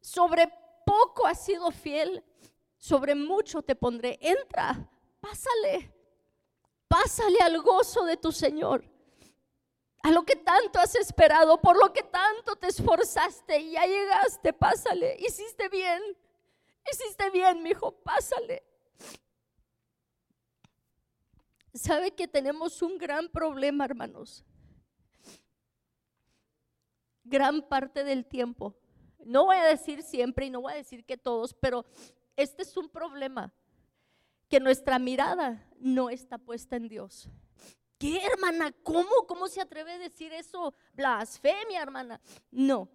[0.00, 0.52] Sobre
[0.84, 2.24] poco has sido fiel,
[2.76, 4.18] sobre mucho te pondré.
[4.20, 4.90] Entra,
[5.20, 5.94] pásale,
[6.88, 8.91] pásale al gozo de tu Señor
[10.02, 14.52] a lo que tanto has esperado, por lo que tanto te esforzaste y ya llegaste,
[14.52, 16.02] pásale, hiciste bien,
[16.90, 18.64] hiciste bien, mi hijo, pásale.
[21.72, 24.44] Sabe que tenemos un gran problema, hermanos.
[27.24, 28.76] Gran parte del tiempo.
[29.24, 31.86] No voy a decir siempre y no voy a decir que todos, pero
[32.36, 33.54] este es un problema,
[34.48, 37.30] que nuestra mirada no está puesta en Dios.
[38.02, 38.72] ¿Qué, hermana?
[38.82, 39.28] ¿Cómo?
[39.28, 40.74] ¿Cómo se atreve a decir eso?
[40.92, 42.20] Blasfemia, hermana.
[42.50, 42.88] No.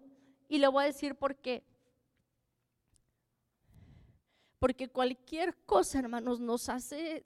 [0.50, 1.64] Y le voy a decir por qué.
[4.58, 7.24] Porque cualquier cosa, hermanos, nos hace,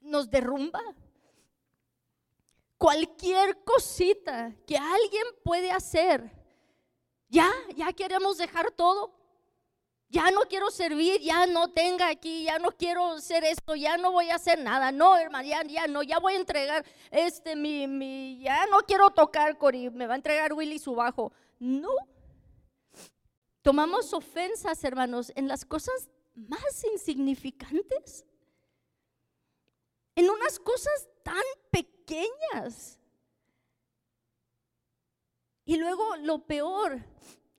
[0.00, 0.80] nos derrumba.
[2.78, 6.32] Cualquier cosita que alguien puede hacer,
[7.28, 9.17] ya, ya queremos dejar todo
[10.10, 14.10] ya no quiero servir, ya no tenga aquí, ya no quiero hacer esto, ya no
[14.12, 14.90] voy a hacer nada.
[14.90, 19.10] No, hermano, ya, ya no, ya voy a entregar este, mi, mi, ya no quiero
[19.10, 21.32] tocar, Cori, me va a entregar Willy su bajo.
[21.58, 21.90] No.
[23.60, 28.24] Tomamos ofensas, hermanos, en las cosas más insignificantes,
[30.14, 32.98] en unas cosas tan pequeñas.
[35.66, 37.04] Y luego lo peor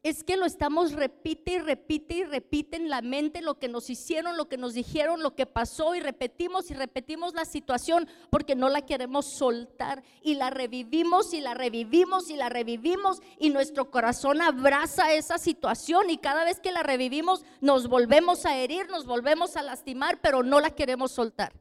[0.02, 3.90] es que lo estamos repite y repite y repite en la mente lo que nos
[3.90, 8.56] hicieron, lo que nos dijeron, lo que pasó y repetimos y repetimos la situación porque
[8.56, 13.92] no la queremos soltar y la revivimos y la revivimos y la revivimos y nuestro
[13.92, 19.06] corazón abraza esa situación y cada vez que la revivimos nos volvemos a herir, nos
[19.06, 21.52] volvemos a lastimar, pero no la queremos soltar.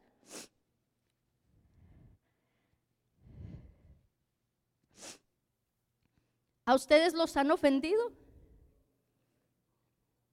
[6.66, 8.12] ¿A ustedes los han ofendido?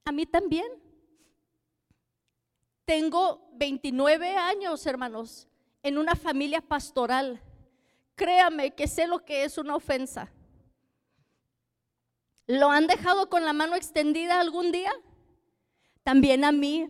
[0.06, 0.68] A mí también.
[2.86, 5.48] Tengo 29 años, hermanos,
[5.82, 7.42] en una familia pastoral.
[8.16, 10.32] Créame que sé lo que es una ofensa.
[12.46, 14.94] ¿Lo han dejado con la mano extendida algún día?
[16.04, 16.88] También a mí.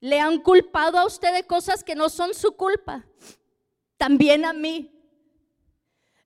[0.00, 3.04] ¿Le han culpado a usted de cosas que no son su culpa?
[3.98, 4.97] También a mí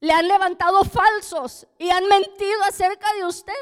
[0.03, 3.53] le han levantado falsos y han mentido acerca de usted.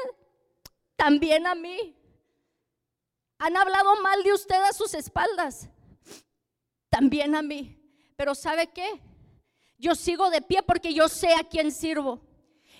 [0.95, 1.95] También a mí.
[3.37, 5.69] Han hablado mal de usted a sus espaldas.
[6.89, 7.77] También a mí.
[8.17, 8.99] Pero ¿sabe qué?
[9.77, 12.19] Yo sigo de pie porque yo sé a quién sirvo.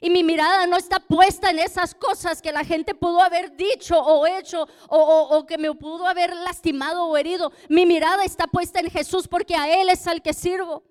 [0.02, 3.96] Y mi mirada no está puesta en esas cosas que la gente pudo haber dicho
[3.96, 7.52] o hecho o, o, que me pudo haber lastimado o herido.
[7.70, 10.82] Mi mirada está puesta en Jesús porque a Él es al que sirvo.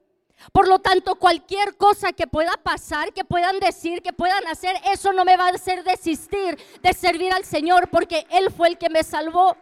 [0.53, 5.13] Por lo tanto, cualquier cosa que pueda pasar, que puedan decir, que puedan hacer, eso
[5.13, 8.89] no me va a hacer desistir de servir al Señor porque Él fue el que
[8.89, 9.57] me salvó.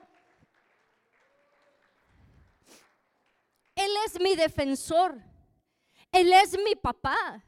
[3.75, 5.17] Él es mi defensor.
[6.13, 7.45] Él es mi papá.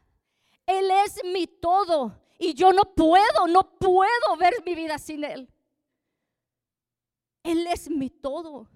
[0.67, 2.21] Él es mi todo.
[2.39, 5.49] Y yo no puedo, no puedo ver mi vida sin Él.
[7.43, 8.69] Él es mi todo.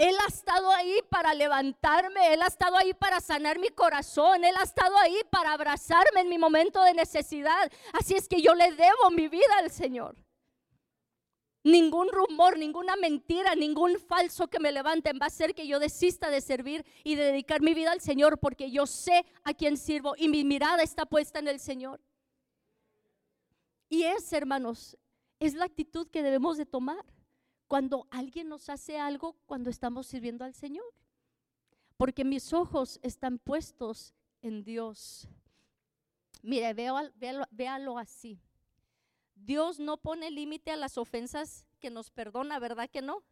[0.00, 4.54] Él ha estado ahí para levantarme, Él ha estado ahí para sanar mi corazón, Él
[4.58, 7.70] ha estado ahí para abrazarme en mi momento de necesidad.
[7.92, 10.16] Así es que yo le debo mi vida al Señor.
[11.64, 16.30] Ningún rumor, ninguna mentira, ningún falso que me levanten va a hacer que yo desista
[16.30, 20.14] de servir y de dedicar mi vida al Señor porque yo sé a quién sirvo
[20.16, 22.00] y mi mirada está puesta en el Señor.
[23.90, 24.96] Y es, hermanos,
[25.40, 27.04] es la actitud que debemos de tomar
[27.70, 30.92] cuando alguien nos hace algo cuando estamos sirviendo al Señor.
[31.96, 34.12] Porque mis ojos están puestos
[34.42, 35.28] en Dios.
[36.42, 36.74] Mire,
[37.52, 38.40] véalo, así.
[39.36, 43.22] Dios no pone límite a las ofensas que nos perdona, ¿verdad que no?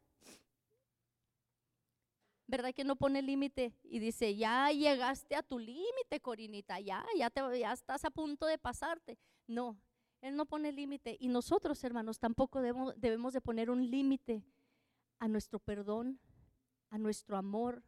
[2.46, 3.74] ¿Verdad que no pone límite?
[3.82, 8.46] Y dice, ya llegaste a tu límite, Corinita, ya, ya, te, ya estás a punto
[8.46, 9.18] de pasarte.
[9.48, 9.76] No,
[10.20, 14.44] él no pone límite y nosotros, hermanos, tampoco debemos, de poner un límite
[15.18, 16.20] a nuestro perdón,
[16.90, 17.82] a nuestro amor,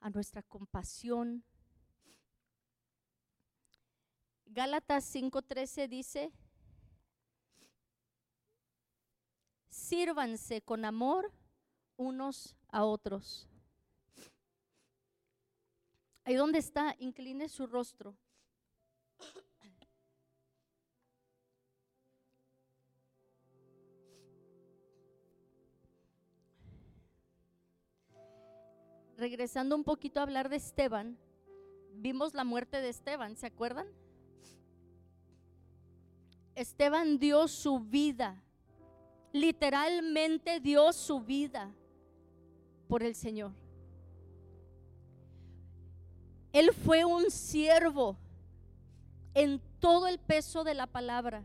[0.00, 1.44] a nuestra compasión.
[4.46, 6.32] Gálatas 5:13 dice,
[9.68, 11.32] sírvanse con amor
[11.96, 13.48] unos a otros.
[16.24, 18.16] Ahí donde está, incline su rostro.
[29.16, 31.18] Regresando un poquito a hablar de Esteban,
[31.94, 33.86] vimos la muerte de Esteban, ¿se acuerdan?
[36.54, 38.42] Esteban dio su vida,
[39.32, 41.70] literalmente dio su vida
[42.88, 43.52] por el Señor.
[46.52, 48.16] Él fue un siervo
[49.34, 51.42] en todo el peso de la palabra.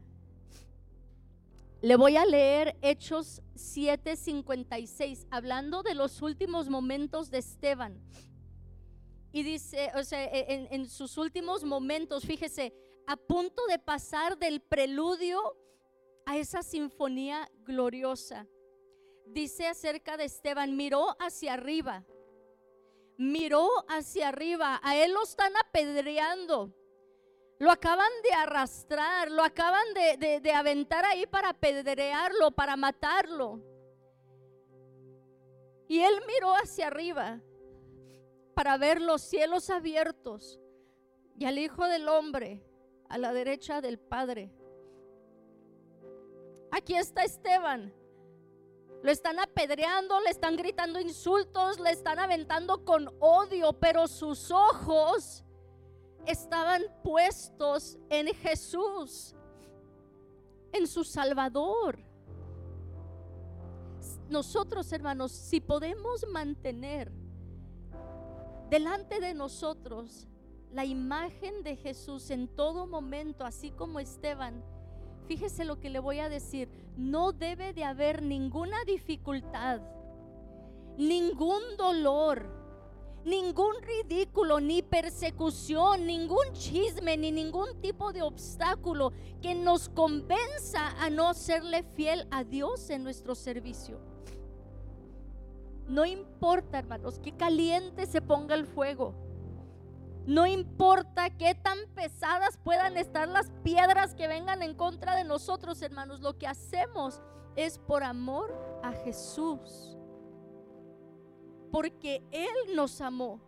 [1.82, 8.00] Le voy a leer Hechos 7:56, hablando de los últimos momentos de Esteban.
[9.32, 12.72] Y dice, o sea, e, en, en, sus últimos momentos, fíjese,
[13.08, 15.42] a punto de pasar del preludio
[16.28, 18.48] a esa sinfonía gloriosa.
[19.26, 22.06] Dice acerca de Esteban, miró hacia arriba,
[23.18, 26.76] miró hacia arriba, a él lo están apedreando
[27.62, 33.62] lo acaban de arrastrar, lo acaban de, aventar ahí para apedrearlo, para matarlo.
[35.88, 37.40] Y él miró hacia arriba
[38.56, 40.60] para ver los cielos abiertos
[41.38, 42.66] y al Hijo del Hombre
[43.10, 44.52] a la derecha del Padre.
[46.72, 47.94] Aquí está Esteban.
[49.04, 55.44] Lo están apedreando, le están gritando insultos, le están aventando con odio, pero sus ojos
[56.26, 59.36] estaban puestos en Jesús.
[60.74, 62.00] en su Salvador.
[64.30, 67.12] Nosotros, hermanos, si podemos mantener
[68.70, 70.30] delante de nosotros
[70.72, 74.64] la imagen de Jesús en todo momento, así como Esteban,
[75.28, 79.82] fíjese lo que le voy a decir, no debe de haber ninguna dificultad,
[80.98, 82.61] ningún dolor,
[83.26, 91.10] ningún ridículo, ni persecución, ningún chisme, ni ningún tipo de obstáculo que nos convenza a
[91.10, 94.00] no serle fiel a Dios en nuestro servicio.
[95.88, 99.14] No importa, hermanos, que caliente se ponga el fuego.
[100.26, 105.82] No importa qué tan pesadas puedan estar las piedras que vengan en contra de nosotros,
[105.82, 106.22] hermanos.
[106.22, 107.20] Lo que hacemos
[107.56, 108.54] es por amor
[108.84, 109.98] a Jesús
[111.72, 113.40] porque Él nos amó.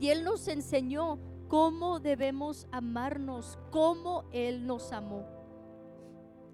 [0.00, 1.18] Y Él nos enseñó
[1.48, 5.26] cómo debemos amarnos, cómo Él nos amó.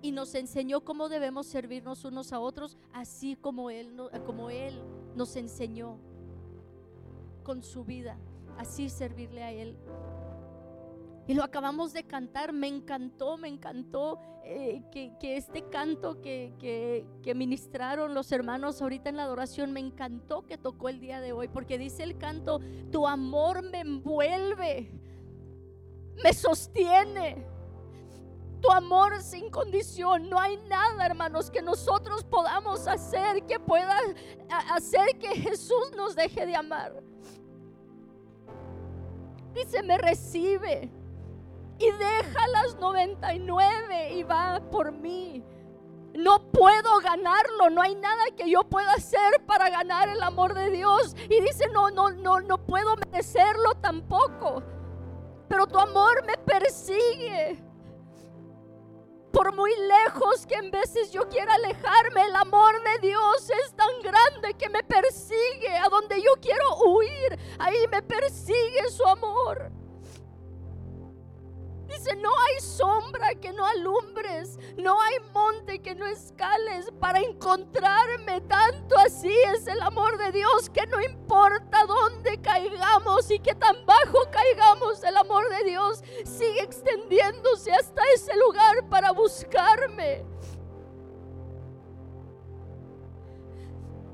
[0.01, 4.83] Y nos enseñó cómo debemos servirnos unos a otros, así como Él, como él
[5.15, 5.97] nos enseñó
[7.45, 8.19] con su vida,
[8.59, 9.77] así servirle a Él.
[11.27, 16.53] Y lo acabamos de cantar, me encantó, me encantó eh, que, este canto que,
[17.23, 21.33] que, ministraron los hermanos ahorita en la adoración, me encantó que tocó el día de
[21.33, 22.61] hoy, porque dice el canto,
[22.91, 24.91] tu amor me envuelve,
[26.23, 27.47] me sostiene.
[28.61, 30.31] Tu amor sin condición.
[30.31, 33.99] No hay nada, hermanos, que nosotros podamos hacer que pueda
[34.71, 37.03] hacer que Jesús nos deje de amar.
[39.53, 40.93] Dice, me recibe
[41.83, 45.45] y deja las 99 y va por mí.
[46.15, 50.71] No puedo ganarlo, no hay nada que yo pueda hacer para ganar el amor de
[50.71, 51.17] Dios.
[51.29, 54.63] Y dice, no, no, no, no puedo merecerlo tampoco.
[55.49, 57.65] Pero tu amor me persigue.
[59.33, 64.03] Por muy lejos que en veces yo quiera alejarme, el amor de Dios es tan
[64.03, 65.77] grande que me persigue.
[65.83, 69.82] A donde yo quiero huir, ahí me persigue su amor.
[72.21, 78.41] No hay sombra que no alumbres, no hay monte que no escales para encontrarme.
[78.43, 83.87] Tanto así es el amor de Dios que no importa dónde caigamos y que tan
[83.87, 90.25] bajo caigamos, el amor de Dios sigue extendiéndose hasta ese lugar para buscarme.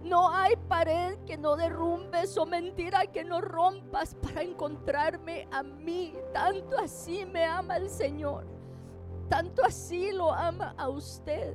[0.09, 6.15] No hay pared que no derrumbes o mentira que no rompas para encontrarme a mí.
[6.33, 8.47] Tanto así me ama el Señor.
[9.29, 11.55] Tanto así lo ama a usted.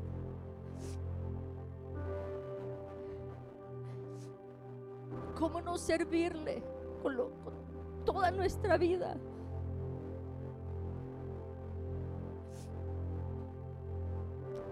[5.36, 6.64] ¿Cómo no servirle
[7.01, 9.18] con, con toda nuestra vida?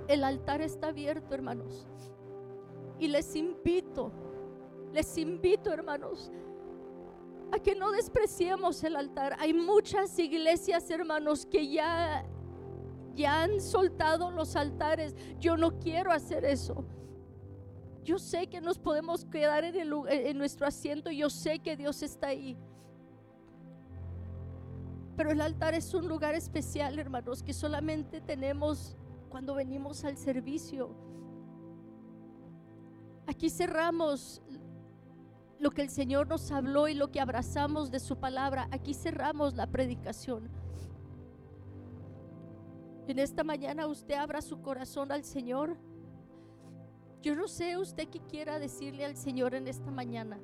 [0.08, 1.88] El altar está abierto, hermanos.
[3.02, 4.12] Y les invito,
[4.94, 6.32] les invito hermanos,
[7.52, 9.36] a que no despreciemos el altar.
[9.40, 12.24] Hay muchas iglesias, hermanos, que ya,
[13.16, 15.16] ya han soltado los altares.
[15.40, 16.86] Yo no quiero hacer eso.
[18.04, 19.76] Yo sé que nos podemos quedar en,
[20.08, 21.10] en nuestro asiento.
[21.10, 22.56] Yo sé que Dios está ahí.
[25.18, 28.96] Pero el altar es un lugar especial, hermanos, que solamente tenemos
[29.28, 31.11] cuando venimos al servicio.
[33.28, 34.42] Aquí cerramos
[35.60, 38.68] lo que el Señor nos habló y lo que abrazamos de su palabra.
[38.72, 40.50] Aquí cerramos la predicación.
[43.08, 45.78] En esta mañana usted abra su corazón al Señor.
[47.22, 50.40] Yo no sé usted qué quiera decirle al Señor en esta mañana.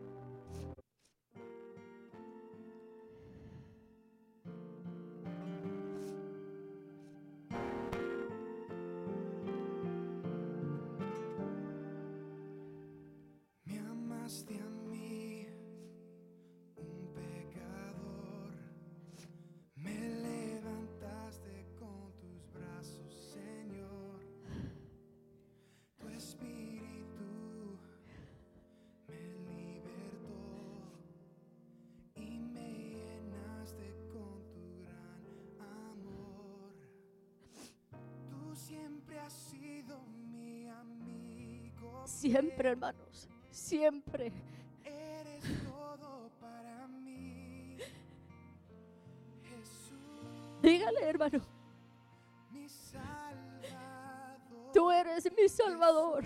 [55.68, 56.24] Salvador.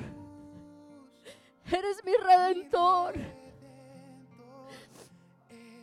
[1.65, 3.15] Eres mi Redentor.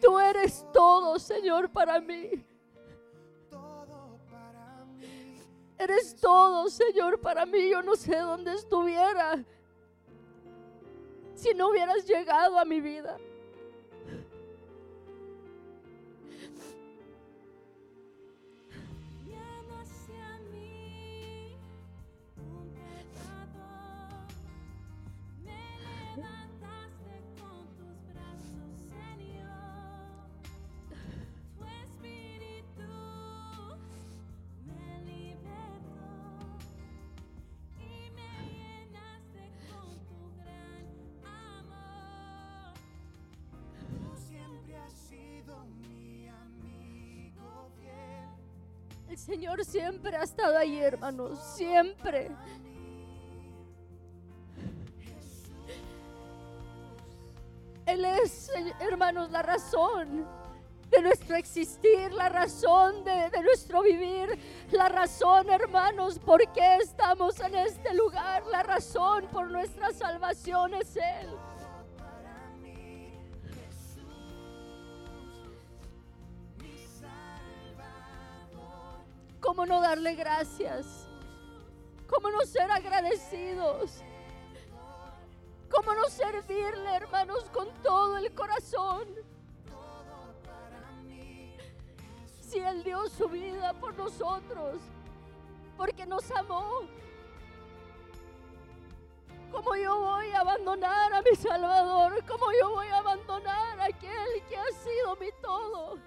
[0.00, 2.44] Tú eres todo, Señor, para mí.
[5.76, 7.70] Eres todo, Señor, para mí.
[7.70, 9.44] Yo no sé dónde estuviera
[11.34, 13.18] si no hubieras llegado a mi vida.
[49.18, 52.30] Señor siempre ha estado ahí, hermanos, siempre.
[57.84, 58.50] Él es,
[58.80, 60.24] hermanos, la razón
[60.88, 64.38] de nuestro existir, la razón de, de, nuestro vivir,
[64.70, 70.96] la razón, hermanos, por qué estamos en este lugar, la razón por nuestra salvación es
[70.96, 71.28] Él.
[79.68, 81.06] No darle gracias?
[82.08, 84.02] ¿Cómo no ser agradecidos?
[85.70, 89.06] ¿Cómo no servirle, hermanos, con todo el corazón?
[92.40, 94.80] Si Él dio su vida por nosotros,
[95.76, 96.80] porque nos amó.
[99.52, 102.24] ¿Cómo yo voy a abandonar a mi Salvador?
[102.26, 105.98] ¿Cómo yo voy a abandonar a aquel que ha sido mi todo?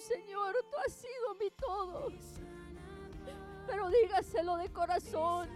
[0.00, 2.10] Señor, tú has sido mi todo.
[3.66, 5.48] Pero dígaselo de corazón.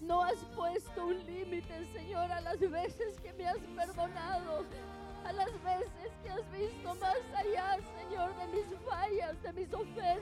[0.00, 4.64] No has puesto un límite, Señor, a las veces que me has perdonado,
[5.24, 10.17] a las veces que has visto más allá, Señor, de mis fallas, de mis ofensas.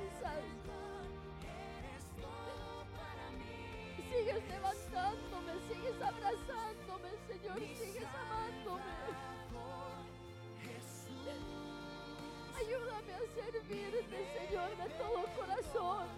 [13.16, 16.08] A servirte, Señor, de todo corazón.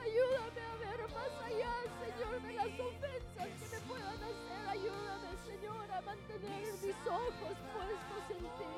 [0.00, 4.68] Ayúdame a ver más allá, Señor, de las ofensas que me puedan hacer.
[4.68, 8.72] Ayúdame, Señor, a mantener mis ojos puestos en ti.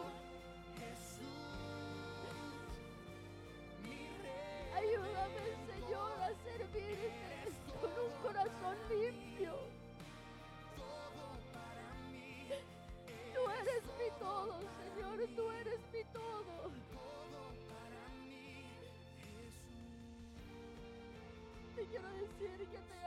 [4.74, 9.71] Ayúdame, Señor, a servirte con un corazón limpio.
[22.42, 23.01] Quiero decir que te